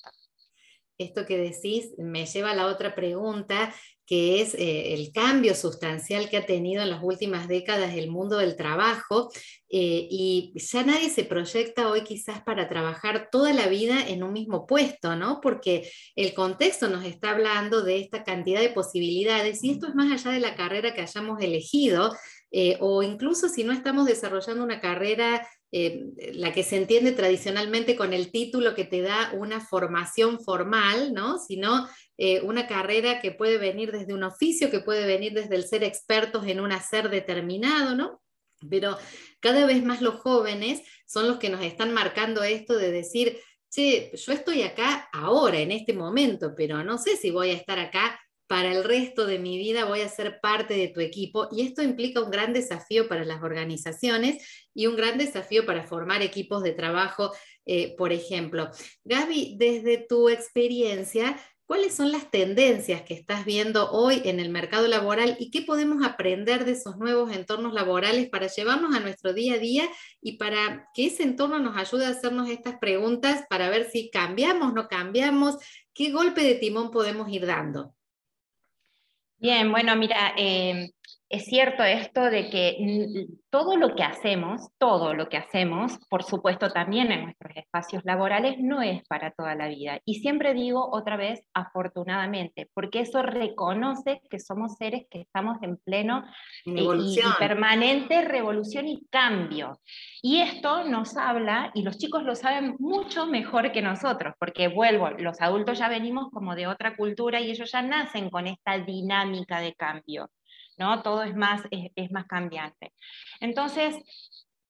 esto 0.97 1.25
que 1.25 1.37
decís 1.37 1.91
me 1.97 2.25
lleva 2.25 2.51
a 2.51 2.55
la 2.55 2.67
otra 2.67 2.95
pregunta, 2.95 3.73
que 4.07 4.41
es 4.41 4.53
eh, 4.55 4.93
el 4.93 5.11
cambio 5.11 5.53
sustancial 5.53 6.29
que 6.29 6.37
ha 6.37 6.45
tenido 6.45 6.81
en 6.81 6.89
las 6.89 7.03
últimas 7.03 7.49
décadas 7.49 7.93
el 7.93 8.09
mundo 8.09 8.37
del 8.37 8.55
trabajo. 8.55 9.29
Eh, 9.69 10.07
y 10.09 10.53
ya 10.55 10.83
nadie 10.83 11.09
se 11.09 11.25
proyecta 11.25 11.89
hoy 11.89 12.03
quizás 12.03 12.41
para 12.41 12.69
trabajar 12.69 13.27
toda 13.29 13.53
la 13.53 13.67
vida 13.67 14.07
en 14.07 14.23
un 14.23 14.31
mismo 14.31 14.65
puesto, 14.65 15.17
¿no? 15.17 15.41
Porque 15.41 15.91
el 16.15 16.33
contexto 16.33 16.87
nos 16.87 17.03
está 17.03 17.31
hablando 17.31 17.83
de 17.83 17.99
esta 17.99 18.23
cantidad 18.23 18.61
de 18.61 18.69
posibilidades 18.69 19.61
y 19.63 19.71
esto 19.71 19.87
es 19.87 19.95
más 19.95 20.09
allá 20.11 20.31
de 20.31 20.39
la 20.39 20.55
carrera 20.55 20.93
que 20.93 21.01
hayamos 21.01 21.41
elegido. 21.41 22.15
Eh, 22.49 22.77
o 22.79 23.03
incluso 23.03 23.49
si 23.49 23.65
no 23.65 23.73
estamos 23.73 24.05
desarrollando 24.05 24.63
una 24.63 24.79
carrera 24.79 25.45
eh, 25.71 26.11
la 26.33 26.53
que 26.53 26.63
se 26.63 26.77
entiende 26.77 27.11
tradicionalmente 27.11 27.97
con 27.97 28.13
el 28.13 28.31
título 28.31 28.73
que 28.73 28.85
te 28.85 29.01
da 29.01 29.31
una 29.33 29.59
formación 29.59 30.39
formal, 30.39 31.13
¿no? 31.13 31.39
sino 31.39 31.87
eh, 32.17 32.41
una 32.41 32.67
carrera 32.67 33.19
que 33.19 33.31
puede 33.31 33.57
venir 33.57 33.91
desde 33.91 34.13
un 34.13 34.23
oficio, 34.23 34.71
que 34.71 34.79
puede 34.79 35.05
venir 35.05 35.33
desde 35.33 35.55
el 35.55 35.67
ser 35.67 35.83
expertos 35.83 36.47
en 36.47 36.61
un 36.61 36.71
hacer 36.71 37.09
determinado, 37.09 37.95
¿no? 37.95 38.21
Pero 38.69 38.97
cada 39.39 39.65
vez 39.65 39.83
más 39.83 40.01
los 40.01 40.15
jóvenes 40.15 40.81
son 41.05 41.27
los 41.27 41.37
que 41.37 41.49
nos 41.49 41.61
están 41.61 41.93
marcando 41.93 42.43
esto 42.43 42.75
de 42.77 42.91
decir, 42.91 43.39
che, 43.69 44.11
yo 44.15 44.31
estoy 44.33 44.63
acá 44.63 45.09
ahora, 45.13 45.59
en 45.59 45.71
este 45.71 45.93
momento, 45.93 46.53
pero 46.55 46.83
no 46.83 46.97
sé 46.97 47.17
si 47.17 47.29
voy 47.29 47.51
a 47.51 47.55
estar 47.55 47.77
acá 47.77 48.19
para 48.47 48.71
el 48.71 48.83
resto 48.83 49.25
de 49.25 49.39
mi 49.39 49.57
vida 49.57 49.85
voy 49.85 50.01
a 50.01 50.09
ser 50.09 50.39
parte 50.41 50.73
de 50.73 50.87
tu 50.87 51.01
equipo 51.01 51.49
y 51.51 51.67
esto 51.67 51.83
implica 51.83 52.21
un 52.21 52.31
gran 52.31 52.53
desafío 52.53 53.07
para 53.07 53.25
las 53.25 53.43
organizaciones 53.43 54.67
y 54.73 54.87
un 54.87 54.95
gran 54.95 55.17
desafío 55.17 55.65
para 55.65 55.83
formar 55.83 56.21
equipos 56.21 56.63
de 56.63 56.71
trabajo, 56.71 57.33
eh, 57.65 57.95
por 57.97 58.13
ejemplo. 58.13 58.69
Gaby, 59.03 59.55
desde 59.57 59.97
tu 59.97 60.29
experiencia, 60.29 61.37
¿cuáles 61.65 61.93
son 61.93 62.13
las 62.13 62.31
tendencias 62.31 63.01
que 63.01 63.15
estás 63.15 63.43
viendo 63.43 63.91
hoy 63.91 64.21
en 64.23 64.39
el 64.39 64.49
mercado 64.49 64.87
laboral 64.87 65.35
y 65.39 65.51
qué 65.51 65.63
podemos 65.63 66.05
aprender 66.05 66.63
de 66.63 66.71
esos 66.71 66.97
nuevos 66.97 67.33
entornos 67.33 67.73
laborales 67.73 68.29
para 68.29 68.47
llevarnos 68.47 68.95
a 68.95 69.01
nuestro 69.01 69.33
día 69.33 69.55
a 69.55 69.59
día 69.59 69.89
y 70.21 70.37
para 70.37 70.87
que 70.93 71.07
ese 71.07 71.23
entorno 71.23 71.59
nos 71.59 71.75
ayude 71.75 72.05
a 72.05 72.09
hacernos 72.09 72.49
estas 72.49 72.77
preguntas 72.79 73.43
para 73.49 73.69
ver 73.69 73.89
si 73.91 74.09
cambiamos, 74.09 74.73
no 74.73 74.87
cambiamos, 74.87 75.57
qué 75.93 76.11
golpe 76.11 76.43
de 76.43 76.55
timón 76.55 76.91
podemos 76.91 77.27
ir 77.29 77.45
dando? 77.45 77.96
Bien, 79.39 79.71
bueno, 79.71 79.95
mira, 79.95 80.33
eh, 80.37 80.89
es 81.29 81.45
cierto 81.45 81.83
esto 81.83 82.23
de 82.23 82.49
que 82.49 83.27
todo 83.49 83.75
lo 83.75 83.95
que 83.95 84.03
hacemos, 84.03 84.69
todo 84.77 85.13
lo 85.13 85.27
que 85.27 85.35
hacemos, 85.35 85.97
por 86.09 86.23
supuesto 86.23 86.69
también 86.69 87.11
en 87.11 87.23
nuestros 87.23 87.55
espacios 87.57 88.05
laborales, 88.05 88.57
no 88.59 88.81
es 88.81 89.05
para 89.07 89.31
toda 89.31 89.53
la 89.55 89.67
vida. 89.67 89.99
Y 90.05 90.15
siempre 90.15 90.53
digo 90.53 90.89
otra 90.91 91.17
vez, 91.17 91.43
afortunadamente, 91.53 92.69
porque 92.73 93.01
eso 93.01 93.23
reconoce 93.23 94.21
que 94.29 94.39
somos 94.39 94.75
seres 94.77 95.05
que 95.09 95.21
estamos 95.21 95.57
en 95.63 95.77
pleno 95.77 96.23
eh, 96.65 96.71
y, 96.75 97.19
permanente 97.39 98.21
revolución 98.21 98.87
y 98.87 99.05
cambio. 99.09 99.81
Y 100.21 100.39
esto 100.39 100.85
nos 100.85 101.17
habla, 101.17 101.71
y 101.73 101.81
los 101.81 101.97
chicos 101.97 102.23
lo 102.23 102.35
saben 102.35 102.75
mucho 102.79 103.25
mejor 103.25 103.73
que 103.73 103.81
nosotros, 103.81 104.33
porque 104.39 104.69
vuelvo, 104.69 105.09
los 105.09 105.41
adultos 105.41 105.77
ya 105.79 105.89
venimos 105.89 106.29
como 106.31 106.55
de 106.55 106.67
otra 106.67 106.95
cultura 106.95 107.41
y 107.41 107.51
ellos 107.51 107.71
ya 107.71 107.81
nacen 107.81 108.29
con 108.29 108.47
esta 108.47 108.77
dinámica 108.77 109.59
de 109.59 109.73
cambio. 109.73 110.29
¿No? 110.77 111.01
Todo 111.01 111.23
es 111.23 111.35
más, 111.35 111.61
es, 111.71 112.11
más 112.11 112.25
cambiante. 112.25 112.93
Entonces, 113.39 113.95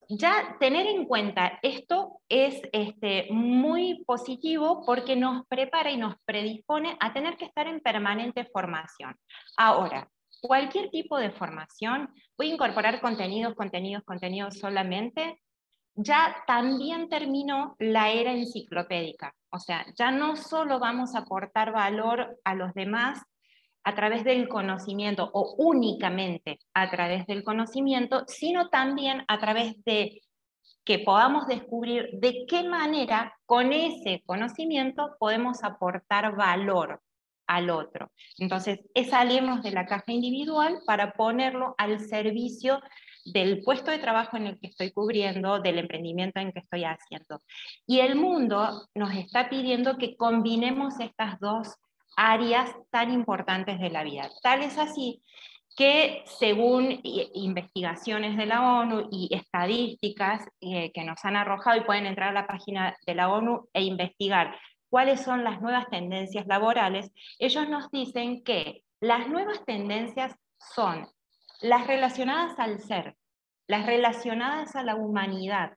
ya 0.10 0.56
tener 0.60 0.88
en 0.88 1.06
cuenta 1.06 1.60
esto 1.62 2.22
es 2.30 2.62
este, 2.72 3.28
muy 3.30 4.04
positivo 4.06 4.84
porque 4.86 5.16
nos 5.16 5.46
prepara 5.48 5.92
y 5.92 5.98
nos 5.98 6.16
predispone 6.26 6.96
a 7.00 7.14
tener 7.14 7.36
que 7.36 7.46
estar 7.46 7.68
en 7.68 7.82
permanente 7.82 8.46
formación. 8.46 9.16
Ahora, 9.58 10.10
cualquier 10.42 10.90
tipo 10.90 11.18
de 11.18 11.32
formación, 11.32 12.10
voy 12.38 12.52
a 12.52 12.54
incorporar 12.54 13.02
contenidos, 13.02 13.56
contenidos, 13.56 14.04
contenidos 14.04 14.58
solamente, 14.60 15.42
ya 15.96 16.44
también 16.46 17.10
terminó 17.10 17.76
la 17.80 18.12
era 18.12 18.32
enciclopédica. 18.32 19.34
O 19.50 19.60
sea, 19.60 19.86
ya 19.98 20.12
no 20.12 20.36
solo 20.36 20.80
vamos 20.80 21.16
a 21.16 21.20
aportar 21.20 21.72
valor 21.72 22.38
a 22.44 22.54
los 22.54 22.74
demás 22.76 23.20
a 23.84 23.96
través 23.96 24.24
del 24.24 24.48
conocimiento 24.48 25.30
o 25.34 25.56
únicamente 25.58 26.60
a 26.74 26.90
través 26.90 27.26
del 27.26 27.44
conocimiento, 27.44 28.24
sino 28.28 28.70
también 28.70 29.24
a 29.28 29.40
través 29.40 29.84
de 29.86 30.22
que 30.84 31.00
podamos 31.00 31.48
descubrir 31.48 32.10
de 32.14 32.46
qué 32.48 32.64
manera 32.64 33.34
con 33.46 33.74
ese 33.74 34.24
conocimiento 34.26 35.16
podemos 35.20 35.64
aportar 35.64 36.36
valor 36.36 37.02
al 37.48 37.70
otro. 37.70 38.12
Entonces, 38.38 38.80
salimos 39.10 39.64
de 39.64 39.72
la 39.72 39.86
caja 39.86 40.12
individual 40.12 40.80
para 40.86 41.14
ponerlo 41.14 41.76
al 41.78 42.00
servicio 42.00 42.82
del 43.26 43.62
puesto 43.64 43.92
de 43.92 44.00
trabajo 44.00 44.38
en 44.38 44.48
el 44.48 44.60
que 44.60 44.68
estoy 44.68 44.92
cubriendo, 44.92 45.60
del 45.60 45.80
emprendimiento 45.80 46.40
en 46.40 46.52
que 46.52 46.60
estoy 46.60 46.84
haciendo. 46.84 47.42
Y 47.86 48.00
el 48.00 48.16
mundo 48.16 48.88
nos 48.96 49.14
está 49.16 49.50
pidiendo 49.50 49.98
que 49.98 50.16
combinemos 50.16 51.00
estas 51.00 51.40
dos 51.40 51.76
áreas 52.18 52.76
tan 52.90 53.14
importantes 53.14 53.80
de 53.80 53.90
la 53.90 54.04
vida. 54.04 54.30
Tal 54.42 54.64
es 54.64 54.78
así 54.78 55.22
que 55.78 56.24
según 56.26 57.00
investigaciones 57.04 58.36
de 58.36 58.48
la 58.48 58.80
ONU 58.80 59.08
y 59.12 59.30
estadísticas 59.32 60.44
eh, 60.60 60.92
que 60.92 61.04
nos 61.04 61.24
han 61.24 61.36
arrojado 61.36 61.78
y 61.78 61.84
pueden 61.84 62.08
entrar 62.08 62.30
a 62.30 62.42
la 62.42 62.48
página 62.48 62.98
de 63.06 63.16
la 63.16 63.30
ONU 63.30 63.70
e 63.74 63.84
investigar 63.84 64.58
cuáles 64.90 65.22
son 65.22 65.44
las 65.44 65.62
nuevas 65.62 65.88
tendencias 65.90 66.48
laborales, 66.48 67.12
ellos 67.38 67.70
nos 67.70 67.92
dicen 67.92 68.44
que 68.44 68.82
las 69.00 69.30
nuevas 69.30 69.64
tendencias 69.66 70.36
son 70.76 71.08
las 71.62 71.86
relacionadas 71.86 72.58
al 72.58 72.80
ser, 72.80 73.16
las 73.68 73.86
relacionadas 73.86 74.76
a 74.76 74.82
la 74.82 74.96
humanidad, 74.96 75.74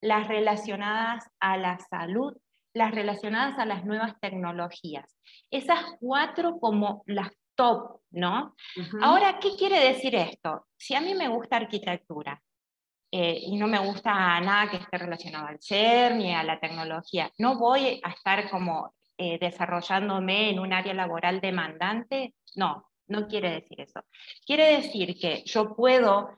las 0.00 0.28
relacionadas 0.28 1.28
a 1.40 1.56
la 1.56 1.78
salud, 1.78 2.36
las 2.80 2.94
relacionadas 2.94 3.58
a 3.58 3.66
las 3.66 3.84
nuevas 3.84 4.18
tecnologías. 4.20 5.14
Esas 5.50 5.80
cuatro 6.00 6.58
como 6.58 7.02
las 7.06 7.30
top, 7.54 8.00
¿no? 8.10 8.54
Ahora, 9.02 9.38
¿qué 9.38 9.50
quiere 9.54 9.78
decir 9.80 10.14
esto? 10.14 10.66
Si 10.78 10.94
a 10.94 11.00
mí 11.02 11.14
me 11.14 11.28
gusta 11.28 11.56
arquitectura 11.56 12.40
eh, 13.12 13.38
y 13.42 13.58
no 13.58 13.66
me 13.66 13.78
gusta 13.80 14.40
nada 14.40 14.70
que 14.70 14.78
esté 14.78 14.96
relacionado 14.96 15.48
al 15.48 15.60
ser 15.60 16.14
ni 16.14 16.34
a 16.34 16.42
la 16.42 16.58
tecnología, 16.58 17.30
¿no 17.36 17.58
voy 17.58 18.00
a 18.02 18.10
estar 18.12 18.48
como 18.48 18.94
eh, 19.18 19.38
desarrollándome 19.38 20.48
en 20.48 20.58
un 20.58 20.72
área 20.72 20.94
laboral 20.94 21.42
demandante? 21.42 22.32
No, 22.56 22.88
no 23.08 23.28
quiere 23.28 23.50
decir 23.50 23.78
eso. 23.82 24.00
Quiere 24.46 24.76
decir 24.76 25.18
que 25.20 25.42
yo 25.44 25.76
puedo 25.76 26.30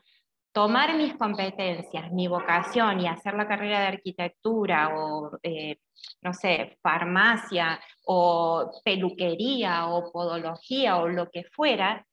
tomar 0.53 0.95
mis 0.95 1.15
competencias, 1.15 2.11
mi 2.11 2.27
vocación 2.27 3.01
y 3.01 3.07
hacer 3.07 3.33
la 3.33 3.47
carrera 3.47 3.81
de 3.81 3.87
arquitectura 3.87 4.95
o, 4.95 5.37
eh, 5.41 5.79
no 6.21 6.33
sé, 6.33 6.77
farmacia 6.81 7.79
o 8.05 8.71
peluquería 8.85 9.87
o 9.87 10.11
podología 10.11 10.97
o 10.97 11.07
lo 11.09 11.29
que 11.29 11.43
fuera, 11.43 12.05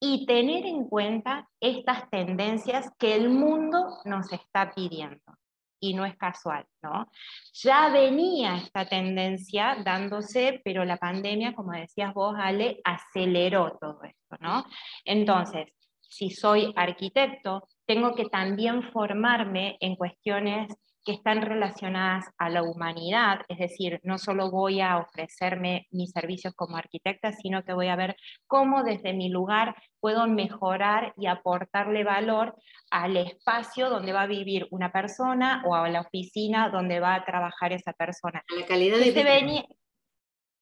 y 0.00 0.26
tener 0.26 0.64
en 0.64 0.84
cuenta 0.84 1.48
estas 1.60 2.08
tendencias 2.10 2.92
que 2.98 3.16
el 3.16 3.30
mundo 3.30 3.98
nos 4.04 4.32
está 4.32 4.72
pidiendo. 4.72 5.34
Y 5.80 5.94
no 5.94 6.04
es 6.04 6.16
casual, 6.16 6.66
¿no? 6.82 7.08
Ya 7.52 7.88
venía 7.88 8.56
esta 8.56 8.84
tendencia 8.84 9.76
dándose, 9.84 10.60
pero 10.64 10.84
la 10.84 10.96
pandemia, 10.96 11.54
como 11.54 11.72
decías 11.72 12.12
vos, 12.14 12.34
Ale, 12.36 12.80
aceleró 12.84 13.76
todo 13.80 14.02
esto, 14.02 14.36
¿no? 14.40 14.64
Entonces, 15.04 15.68
si 16.00 16.30
soy 16.30 16.72
arquitecto, 16.74 17.68
tengo 17.88 18.14
que 18.14 18.26
también 18.26 18.82
formarme 18.92 19.78
en 19.80 19.96
cuestiones 19.96 20.68
que 21.06 21.12
están 21.12 21.40
relacionadas 21.40 22.26
a 22.36 22.50
la 22.50 22.62
humanidad, 22.62 23.40
es 23.48 23.56
decir, 23.56 23.98
no 24.02 24.18
solo 24.18 24.50
voy 24.50 24.82
a 24.82 24.98
ofrecerme 24.98 25.86
mis 25.90 26.10
servicios 26.10 26.52
como 26.54 26.76
arquitecta, 26.76 27.32
sino 27.32 27.62
que 27.64 27.72
voy 27.72 27.86
a 27.88 27.96
ver 27.96 28.14
cómo 28.46 28.82
desde 28.82 29.14
mi 29.14 29.30
lugar 29.30 29.74
puedo 30.00 30.26
mejorar 30.26 31.14
y 31.16 31.28
aportarle 31.28 32.04
valor 32.04 32.54
al 32.90 33.16
espacio 33.16 33.88
donde 33.88 34.12
va 34.12 34.22
a 34.22 34.26
vivir 34.26 34.66
una 34.70 34.92
persona 34.92 35.62
o 35.64 35.74
a 35.74 35.88
la 35.88 36.02
oficina 36.02 36.68
donde 36.68 37.00
va 37.00 37.14
a 37.14 37.24
trabajar 37.24 37.72
esa 37.72 37.94
persona. 37.94 38.42
La 38.54 38.66
calidad 38.66 38.98
de 38.98 39.12
vida 39.12 39.38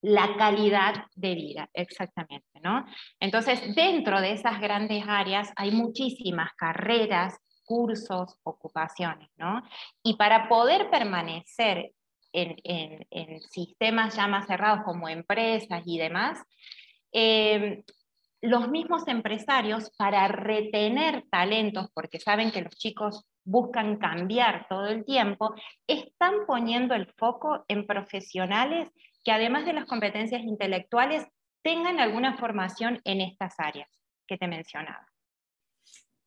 la 0.02 0.36
calidad 0.36 1.06
de 1.14 1.34
vida, 1.34 1.68
exactamente, 1.72 2.60
¿no? 2.62 2.84
Entonces, 3.18 3.74
dentro 3.74 4.20
de 4.20 4.32
esas 4.32 4.60
grandes 4.60 5.04
áreas 5.06 5.52
hay 5.56 5.70
muchísimas 5.70 6.52
carreras, 6.54 7.38
cursos, 7.64 8.38
ocupaciones, 8.44 9.28
¿no? 9.36 9.62
Y 10.02 10.16
para 10.16 10.48
poder 10.48 10.90
permanecer 10.90 11.92
en, 12.32 13.40
sistemas 13.50 14.14
ya 14.14 14.26
más 14.26 14.46
cerrados 14.46 14.84
como 14.84 15.08
empresas 15.08 15.82
y 15.86 15.98
demás, 15.98 16.42
eh, 17.12 17.82
los 18.42 18.68
mismos 18.68 19.08
empresarios 19.08 19.90
para 19.96 20.28
retener 20.28 21.24
talentos, 21.30 21.88
porque 21.94 22.20
saben 22.20 22.50
que 22.50 22.62
los 22.62 22.76
chicos 22.76 23.24
buscan 23.44 23.96
cambiar 23.96 24.66
todo 24.68 24.86
el 24.86 25.04
tiempo, 25.04 25.54
están 25.86 26.46
poniendo 26.46 26.94
el 26.94 27.06
foco 27.16 27.64
en 27.68 27.86
profesionales 27.86 28.90
que 29.26 29.32
además 29.32 29.66
de 29.66 29.72
las 29.72 29.86
competencias 29.86 30.42
intelectuales 30.44 31.26
tengan 31.64 31.98
alguna 31.98 32.36
formación 32.38 33.00
en 33.02 33.20
estas 33.20 33.54
áreas 33.58 33.90
que 34.24 34.38
te 34.38 34.46
mencionaba. 34.46 35.04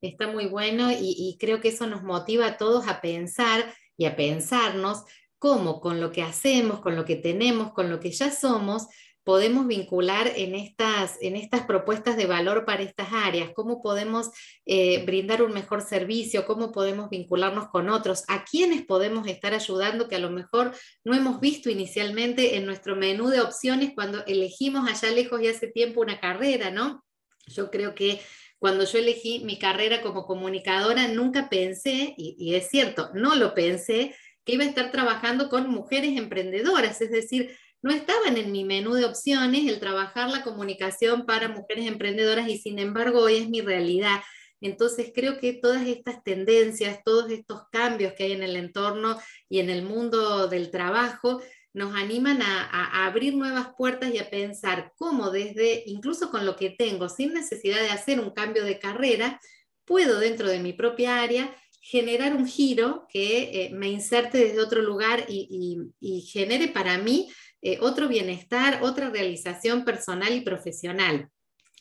Está 0.01 0.27
muy 0.27 0.47
bueno 0.47 0.89
y, 0.91 1.37
creo 1.39 1.61
que 1.61 1.69
eso 1.69 1.87
nos 1.87 2.03
motiva 2.03 2.45
a 2.45 2.57
todos 2.57 2.89
a 2.89 2.99
pensar 2.99 3.73
y 3.95 4.05
a 4.05 4.17
pensarnos 4.17 5.05
cómo 5.37 5.79
con 5.79 6.01
lo 6.01 6.11
que 6.11 6.23
hacemos, 6.23 6.81
con 6.81 6.97
lo 6.97 7.05
que 7.05 7.15
tenemos, 7.15 7.71
con 7.71 7.89
lo 7.89 8.01
que 8.01 8.11
ya 8.11 8.31
somos, 8.31 8.87
podemos 9.23 9.67
vincular 9.67 10.31
en 10.35 10.55
estas, 10.55 11.17
en 11.21 11.35
estas 11.35 11.65
propuestas 11.65 12.17
de 12.17 12.25
valor 12.25 12.65
para 12.65 12.83
estas 12.83 13.09
áreas, 13.11 13.51
cómo 13.53 13.81
podemos 13.81 14.31
eh, 14.65 15.05
brindar 15.05 15.43
un 15.43 15.53
mejor 15.53 15.81
servicio, 15.81 16.45
cómo 16.45 16.71
podemos 16.71 17.09
vincularnos 17.09 17.69
con 17.69 17.89
otros, 17.89 18.23
a 18.27 18.43
quiénes 18.43 18.85
podemos 18.85 19.27
estar 19.27 19.53
ayudando 19.53 20.07
que 20.07 20.15
a 20.15 20.19
lo 20.19 20.31
mejor 20.31 20.73
no 21.03 21.15
hemos 21.15 21.39
visto 21.39 21.69
inicialmente 21.69 22.55
en 22.55 22.65
nuestro 22.65 22.95
menú 22.95 23.29
de 23.29 23.41
opciones 23.41 23.91
cuando 23.93 24.25
elegimos 24.25 24.89
allá 24.89 25.13
lejos 25.13 25.41
y 25.41 25.47
hace 25.47 25.67
tiempo 25.67 26.01
una 26.01 26.19
carrera, 26.19 26.71
¿no? 26.71 27.03
Yo 27.47 27.69
creo 27.69 27.95
que 27.95 28.19
cuando 28.57 28.83
yo 28.83 28.99
elegí 28.99 29.39
mi 29.45 29.57
carrera 29.57 30.01
como 30.01 30.25
comunicadora, 30.25 31.07
nunca 31.07 31.49
pensé, 31.49 32.13
y, 32.17 32.35
y, 32.37 32.55
es 32.55 32.67
cierto, 32.69 33.09
no 33.13 33.35
lo 33.35 33.53
pensé, 33.53 34.15
que 34.43 34.53
iba 34.53 34.63
a 34.63 34.67
estar 34.67 34.91
trabajando 34.91 35.49
con 35.49 35.69
mujeres 35.69 36.17
emprendedoras, 36.17 36.99
es 37.01 37.11
decir, 37.11 37.57
no 37.81 37.91
estaban 37.91 38.37
en 38.37 38.51
mi 38.51 38.65
menú 38.65 38.93
de 38.93 39.05
opciones 39.05 39.67
el 39.67 39.79
trabajar 39.79 40.29
la 40.29 40.43
comunicación 40.43 41.25
para 41.25 41.47
mujeres 41.47 41.87
emprendedoras 41.87 42.49
y 42.49 42.57
sin 42.57 42.79
embargo 42.79 43.21
hoy 43.21 43.37
es 43.37 43.49
mi 43.49 43.61
realidad. 43.61 44.19
Entonces 44.61 45.11
creo 45.15 45.39
que 45.39 45.53
todas 45.53 45.87
estas 45.87 46.21
tendencias, 46.23 46.99
todos 47.05 47.31
estos 47.31 47.61
cambios 47.71 48.13
que 48.13 48.25
hay 48.25 48.31
en 48.33 48.43
el 48.43 48.57
entorno 48.57 49.17
y 49.47 49.59
en 49.59 49.69
el 49.69 49.83
mundo 49.83 50.47
del 50.47 50.69
trabajo 50.69 51.41
nos 51.71 51.95
animan 51.95 52.41
a, 52.41 53.05
abrir 53.05 53.35
nuevas 53.35 53.69
puertas 53.77 54.13
y 54.13 54.17
a 54.17 54.29
pensar 54.29 54.91
cómo 54.97 55.29
desde, 55.29 55.83
incluso 55.85 56.29
con 56.31 56.45
lo 56.45 56.55
que 56.55 56.71
tengo, 56.71 57.07
sin 57.07 57.33
necesidad 57.33 57.79
de 57.79 57.91
hacer 57.91 58.19
un 58.19 58.31
cambio 58.31 58.65
de 58.65 58.79
carrera, 58.79 59.39
puedo 59.85 60.19
dentro 60.19 60.49
de 60.49 60.59
mi 60.59 60.73
propia 60.73 61.21
área 61.21 61.55
generar 61.81 62.35
un 62.35 62.45
giro 62.45 63.07
que 63.07 63.65
eh, 63.65 63.69
me 63.71 63.87
inserte 63.87 64.39
desde 64.39 64.59
otro 64.59 64.81
lugar 64.81 65.25
y 65.29 66.27
genere 66.29 66.67
para 66.67 66.97
mí 66.97 67.29
eh, 67.61 67.77
otro 67.81 68.07
bienestar, 68.07 68.79
otra 68.83 69.09
realización 69.09 69.83
personal 69.83 70.33
y 70.33 70.41
profesional. 70.41 71.29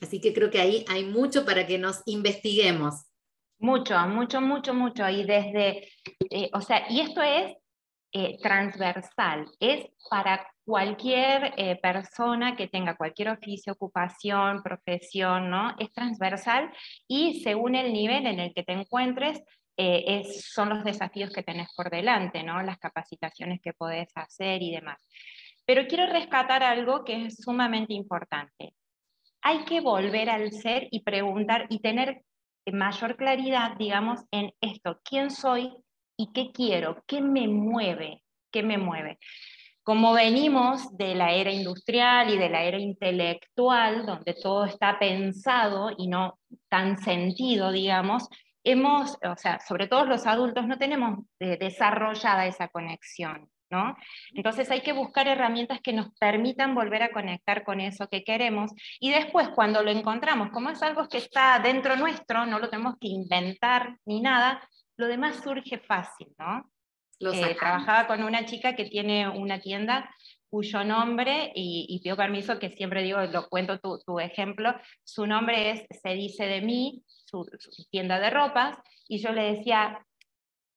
Así 0.01 0.21
que 0.21 0.33
creo 0.33 0.51
que 0.51 0.61
ahí 0.61 0.85
hay 0.88 1.05
mucho 1.05 1.45
para 1.45 1.67
que 1.67 1.79
nos 1.79 2.03
investiguemos. 2.07 3.07
Mucho, 3.61 3.99
mucho, 4.09 4.41
mucho, 4.41 4.75
mucho. 4.75 5.09
Y 5.09 5.25
desde, 5.25 5.88
eh, 6.31 6.51
o 6.53 6.61
sea, 6.61 6.85
y 6.91 7.01
esto 7.01 7.23
es 7.23 7.57
eh, 8.12 8.38
transversal, 8.41 9.47
es 9.61 9.87
para 10.11 10.49
cualquier 10.64 11.79
persona 11.81 12.57
que 12.57 12.69
tenga 12.69 12.97
cualquier 12.97 13.31
oficio, 13.31 13.73
ocupación, 13.73 14.62
profesión, 14.62 15.49
¿no? 15.49 15.75
Es 15.79 15.93
transversal 15.93 16.71
y 17.07 17.41
según 17.43 17.75
el 17.75 17.93
nivel 17.93 18.27
en 18.27 18.38
el 18.38 18.53
que 18.53 18.64
te 18.64 18.73
encuentres, 18.73 19.41
es, 19.77 20.45
son 20.53 20.69
los 20.71 20.85
desafíos 20.85 21.31
que 21.31 21.43
tenés 21.43 21.69
por 21.75 21.88
delante, 21.88 22.43
¿no? 22.43 22.62
Las 22.62 22.79
capacitaciones 22.79 23.61
que 23.62 23.73
podés 23.73 24.09
hacer 24.14 24.62
y 24.62 24.73
demás. 24.73 24.99
Pero 25.68 25.87
quiero 25.87 26.07
rescatar 26.07 26.62
algo 26.62 27.04
que 27.04 27.26
es 27.26 27.37
sumamente 27.37 27.92
importante. 27.92 28.72
Hay 29.42 29.66
que 29.66 29.83
volver 29.83 30.31
al 30.31 30.50
ser 30.50 30.88
y 30.90 31.02
preguntar 31.02 31.66
y 31.68 31.81
tener 31.81 32.22
mayor 32.72 33.16
claridad, 33.16 33.76
digamos, 33.76 34.24
en 34.31 34.50
esto, 34.62 34.98
quién 35.04 35.31
soy 35.31 35.70
y 36.16 36.33
qué 36.33 36.52
quiero, 36.52 37.04
qué 37.07 37.20
me 37.20 37.48
mueve, 37.48 38.22
qué 38.50 38.62
me 38.62 38.78
mueve. 38.78 39.18
Como 39.83 40.14
venimos 40.14 40.96
de 40.96 41.14
la 41.14 41.33
era 41.33 41.52
industrial 41.52 42.31
y 42.33 42.38
de 42.38 42.48
la 42.48 42.64
era 42.64 42.78
intelectual, 42.78 44.07
donde 44.07 44.33
todo 44.42 44.64
está 44.64 44.98
pensado 44.98 45.90
y 45.98 46.09
no 46.09 46.38
tan 46.70 46.96
sentido, 46.96 47.72
digamos, 47.72 48.26
hemos, 48.64 49.18
o 49.22 49.37
sea, 49.37 49.61
sobre 49.61 49.87
todo 49.87 50.07
los 50.07 50.26
adultos, 50.26 50.66
no 50.66 50.78
tenemos 50.78 51.26
eh, 51.40 51.59
desarrollada 51.59 52.46
esa 52.46 52.68
conexión. 52.68 53.50
Entonces 54.35 54.70
hay 54.70 54.81
que 54.81 54.92
buscar 54.92 55.28
herramientas 55.28 55.81
que 55.83 55.92
nos 55.92 56.11
permitan 56.18 56.74
volver 56.74 57.02
a 57.02 57.11
conectar 57.11 57.64
con 57.64 57.81
eso 57.81 58.09
que 58.09 58.24
queremos 58.24 58.72
y 59.00 59.11
después 59.11 59.48
cuando 59.50 59.83
lo 59.83 59.90
encontramos, 59.90 60.50
como 60.50 60.70
es 60.70 60.83
algo 60.83 61.09
que 61.09 61.18
está 61.18 61.59
dentro 61.59 61.96
nuestro, 61.96 62.46
no 62.46 62.59
lo 62.59 62.70
tenemos 62.70 62.94
que 63.00 63.09
inventar 63.09 63.96
ni 64.04 64.20
nada, 64.20 64.61
lo 64.96 65.07
demás 65.07 65.37
surge 65.42 65.78
fácil, 65.78 66.28
¿no? 66.38 66.70
Eh, 67.20 67.57
trabajaba 67.59 68.07
con 68.07 68.22
una 68.22 68.44
chica 68.44 68.76
que 68.76 68.85
tiene 68.85 69.28
una 69.28 69.59
tienda 69.61 70.09
cuyo 70.50 70.83
nombre, 70.85 71.52
y, 71.54 72.00
pido 72.02 72.16
permiso 72.16 72.59
que 72.59 72.70
siempre 72.70 73.02
digo, 73.02 73.20
lo 73.20 73.48
cuento 73.48 73.78
tu, 73.78 74.18
ejemplo, 74.18 74.74
su 75.04 75.26
nombre 75.26 75.70
es 75.70 75.87
Se 76.02 76.14
dice 76.14 76.46
de 76.46 76.62
mí, 76.62 77.02
su, 77.07 77.46
tienda 77.90 78.18
de 78.18 78.31
ropas, 78.31 78.78
y 79.09 79.18
yo 79.18 79.33
le 79.33 79.57
decía, 79.57 80.04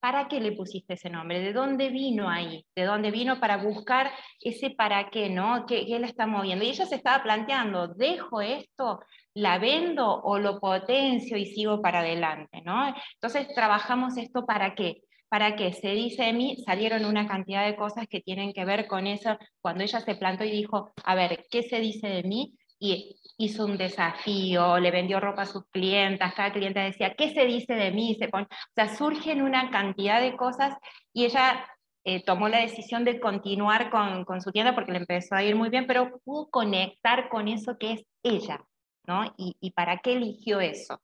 ¿para 0.01 0.27
qué 0.27 0.41
le 0.41 0.51
pusiste 0.53 0.95
ese 0.95 1.09
nombre? 1.09 1.39
¿De 1.39 1.53
dónde 1.53 1.89
vino 1.89 2.27
ahí? 2.27 2.65
¿De 2.75 2.83
dónde 2.83 3.11
vino 3.11 3.39
para 3.39 3.57
buscar 3.57 4.11
ese 4.41 4.71
para 4.71 5.09
qué, 5.09 5.29
no? 5.29 5.65
¿Qué, 5.67 5.85
qué 5.85 5.99
la 5.99 6.07
está 6.07 6.25
moviendo? 6.25 6.65
Y 6.65 6.69
ella 6.69 6.85
se 6.85 6.95
estaba 6.95 7.23
planteando, 7.23 7.87
¿dejo 7.87 8.41
esto? 8.41 8.99
¿La 9.35 9.59
vendo 9.59 10.21
o 10.23 10.39
lo 10.39 10.59
potencio 10.59 11.37
y 11.37 11.45
sigo 11.45 11.81
para 11.81 11.99
adelante? 11.99 12.61
¿no? 12.65 12.93
Entonces 13.13 13.47
trabajamos 13.53 14.17
esto 14.17 14.45
para 14.45 14.73
qué? 14.73 15.01
Para 15.29 15.55
que 15.55 15.71
se 15.71 15.91
dice 15.91 16.23
de 16.23 16.33
mí, 16.33 16.57
salieron 16.65 17.05
una 17.05 17.27
cantidad 17.27 17.65
de 17.65 17.75
cosas 17.75 18.07
que 18.09 18.21
tienen 18.21 18.53
que 18.53 18.65
ver 18.65 18.87
con 18.87 19.07
eso, 19.07 19.37
cuando 19.61 19.83
ella 19.83 20.01
se 20.01 20.15
plantó 20.15 20.43
y 20.43 20.51
dijo, 20.51 20.91
a 21.05 21.15
ver, 21.15 21.45
¿qué 21.49 21.63
se 21.63 21.79
dice 21.79 22.07
de 22.07 22.23
mí? 22.23 22.55
Y 22.83 23.15
hizo 23.37 23.65
un 23.65 23.77
desafío, 23.77 24.79
le 24.79 24.89
vendió 24.89 25.19
ropa 25.19 25.43
a 25.43 25.45
sus 25.45 25.65
clientas, 25.69 26.33
cada 26.33 26.51
cliente 26.51 26.79
decía, 26.79 27.13
¿qué 27.15 27.31
se 27.31 27.45
dice 27.45 27.75
de 27.75 27.91
mí? 27.91 28.17
Se 28.19 28.25
o 28.25 28.47
sea, 28.75 28.95
surgen 28.95 29.43
una 29.43 29.69
cantidad 29.69 30.19
de 30.19 30.35
cosas 30.35 30.75
y 31.13 31.25
ella 31.25 31.67
eh, 32.03 32.23
tomó 32.23 32.49
la 32.49 32.59
decisión 32.61 33.03
de 33.03 33.19
continuar 33.19 33.91
con, 33.91 34.25
con, 34.25 34.41
su 34.41 34.51
tienda 34.51 34.73
porque 34.73 34.93
le 34.93 34.97
empezó 34.97 35.35
a 35.35 35.43
ir 35.43 35.55
muy 35.55 35.69
bien, 35.69 35.85
pero 35.85 36.19
pudo 36.23 36.49
conectar 36.49 37.29
con 37.29 37.47
eso 37.47 37.77
que 37.77 37.93
es 37.93 38.03
ella, 38.23 38.65
¿no? 39.05 39.31
Y, 39.37 39.55
y 39.59 39.71
para 39.71 39.99
qué 39.99 40.13
eligió 40.13 40.59
eso. 40.59 40.99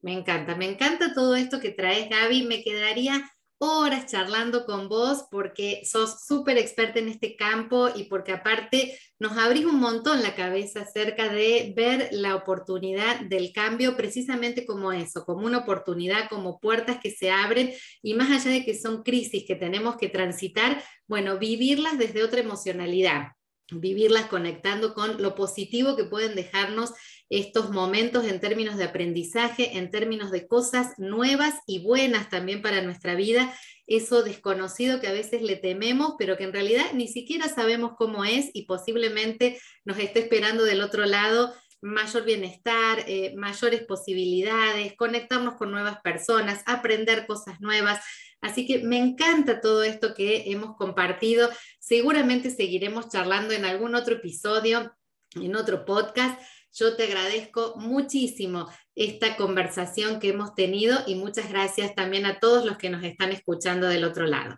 Me 0.00 0.14
encanta, 0.14 0.56
me 0.56 0.66
encanta 0.66 1.12
todo 1.12 1.36
esto 1.36 1.60
que 1.60 1.72
traes, 1.72 2.08
Gaby. 2.08 2.46
Me 2.46 2.62
quedaría 2.62 3.20
horas 3.62 4.06
charlando 4.06 4.64
con 4.64 4.88
vos 4.88 5.26
porque 5.30 5.82
sos 5.84 6.24
súper 6.24 6.56
experta 6.56 6.98
en 6.98 7.08
este 7.08 7.36
campo 7.36 7.90
y 7.94 8.04
porque 8.04 8.32
aparte 8.32 8.98
nos 9.18 9.36
abrís 9.36 9.66
un 9.66 9.78
montón 9.78 10.22
la 10.22 10.34
cabeza 10.34 10.80
acerca 10.80 11.30
de 11.30 11.74
ver 11.76 12.08
la 12.10 12.36
oportunidad 12.36 13.20
del 13.20 13.52
cambio 13.52 13.98
precisamente 13.98 14.64
como 14.64 14.92
eso, 14.92 15.26
como 15.26 15.44
una 15.44 15.58
oportunidad, 15.58 16.30
como 16.30 16.58
puertas 16.58 17.00
que 17.02 17.10
se 17.10 17.30
abren 17.30 17.70
y 18.02 18.14
más 18.14 18.30
allá 18.30 18.50
de 18.50 18.64
que 18.64 18.74
son 18.74 19.02
crisis 19.02 19.44
que 19.46 19.56
tenemos 19.56 19.96
que 19.96 20.08
transitar, 20.08 20.82
bueno, 21.06 21.38
vivirlas 21.38 21.98
desde 21.98 22.24
otra 22.24 22.40
emocionalidad 22.40 23.32
vivirlas 23.72 24.26
conectando 24.26 24.94
con 24.94 25.22
lo 25.22 25.34
positivo 25.36 25.94
que 25.94 26.04
pueden 26.04 26.34
dejarnos 26.34 26.92
estos 27.30 27.70
momentos 27.70 28.26
en 28.26 28.40
términos 28.40 28.76
de 28.76 28.84
aprendizaje, 28.84 29.78
en 29.78 29.90
términos 29.90 30.30
de 30.30 30.46
cosas 30.48 30.98
nuevas 30.98 31.54
y 31.66 31.82
buenas 31.82 32.28
también 32.28 32.60
para 32.60 32.82
nuestra 32.82 33.14
vida, 33.14 33.54
eso 33.86 34.22
desconocido 34.22 35.00
que 35.00 35.08
a 35.08 35.12
veces 35.12 35.40
le 35.40 35.56
tememos, 35.56 36.14
pero 36.18 36.36
que 36.36 36.44
en 36.44 36.52
realidad 36.52 36.86
ni 36.92 37.08
siquiera 37.08 37.48
sabemos 37.48 37.92
cómo 37.96 38.24
es 38.24 38.50
y 38.52 38.66
posiblemente 38.66 39.60
nos 39.84 39.98
esté 39.98 40.20
esperando 40.20 40.64
del 40.64 40.82
otro 40.82 41.06
lado 41.06 41.54
mayor 41.82 42.24
bienestar, 42.24 43.04
eh, 43.06 43.34
mayores 43.36 43.82
posibilidades, 43.84 44.94
conectarnos 44.96 45.54
con 45.54 45.70
nuevas 45.70 46.00
personas, 46.02 46.62
aprender 46.66 47.26
cosas 47.26 47.60
nuevas. 47.60 48.00
Así 48.40 48.66
que 48.66 48.80
me 48.80 48.98
encanta 48.98 49.60
todo 49.60 49.82
esto 49.82 50.14
que 50.14 50.50
hemos 50.50 50.76
compartido. 50.76 51.50
Seguramente 51.78 52.50
seguiremos 52.50 53.08
charlando 53.08 53.54
en 53.54 53.64
algún 53.64 53.94
otro 53.94 54.16
episodio, 54.16 54.94
en 55.34 55.56
otro 55.56 55.84
podcast. 55.84 56.40
Yo 56.72 56.96
te 56.96 57.04
agradezco 57.04 57.74
muchísimo 57.76 58.66
esta 58.94 59.36
conversación 59.36 60.20
que 60.20 60.30
hemos 60.30 60.54
tenido 60.54 60.98
y 61.06 61.14
muchas 61.16 61.50
gracias 61.50 61.94
también 61.94 62.26
a 62.26 62.38
todos 62.38 62.64
los 62.64 62.76
que 62.78 62.90
nos 62.90 63.02
están 63.02 63.32
escuchando 63.32 63.88
del 63.88 64.04
otro 64.04 64.26
lado. 64.26 64.56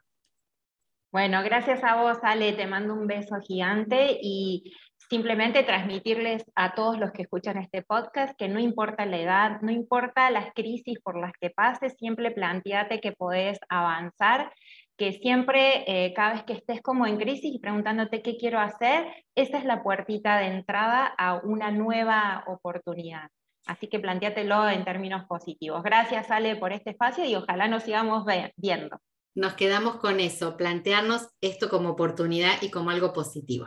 Bueno, 1.10 1.42
gracias 1.42 1.84
a 1.84 1.96
vos, 2.00 2.18
Ale, 2.22 2.54
te 2.54 2.66
mando 2.66 2.94
un 2.94 3.06
beso 3.06 3.36
gigante 3.46 4.18
y 4.22 4.72
simplemente 5.10 5.62
transmitirles 5.62 6.42
a 6.54 6.74
todos 6.74 6.98
los 6.98 7.12
que 7.12 7.22
escuchan 7.22 7.58
este 7.58 7.82
podcast 7.82 8.34
que 8.38 8.48
no 8.48 8.58
importa 8.58 9.04
la 9.04 9.20
edad, 9.20 9.60
no 9.60 9.70
importa 9.70 10.30
las 10.30 10.54
crisis 10.54 10.98
por 11.00 11.20
las 11.20 11.32
que 11.38 11.50
pases, 11.50 11.94
siempre 11.98 12.30
planteate 12.30 12.98
que 12.98 13.12
podés 13.12 13.58
avanzar, 13.68 14.50
que 14.96 15.12
siempre, 15.14 15.84
eh, 15.86 16.12
cada 16.14 16.34
vez 16.34 16.44
que 16.44 16.52
estés 16.52 16.80
como 16.82 17.06
en 17.06 17.18
crisis 17.18 17.54
y 17.54 17.58
preguntándote 17.58 18.22
qué 18.22 18.36
quiero 18.36 18.60
hacer, 18.60 19.06
esa 19.34 19.58
es 19.58 19.64
la 19.64 19.82
puertita 19.82 20.38
de 20.38 20.46
entrada 20.46 21.06
a 21.18 21.40
una 21.42 21.70
nueva 21.70 22.44
oportunidad. 22.46 23.28
Así 23.66 23.88
que 23.88 24.00
planteatelo 24.00 24.68
en 24.68 24.84
términos 24.84 25.24
positivos. 25.26 25.82
Gracias, 25.82 26.30
Ale, 26.30 26.56
por 26.56 26.72
este 26.72 26.90
espacio 26.90 27.24
y 27.24 27.34
ojalá 27.36 27.68
nos 27.68 27.84
sigamos 27.84 28.24
viendo. 28.56 28.98
Nos 29.34 29.54
quedamos 29.54 29.96
con 29.96 30.20
eso, 30.20 30.56
plantearnos 30.56 31.28
esto 31.40 31.70
como 31.70 31.90
oportunidad 31.90 32.60
y 32.60 32.70
como 32.70 32.90
algo 32.90 33.12
positivo. 33.12 33.66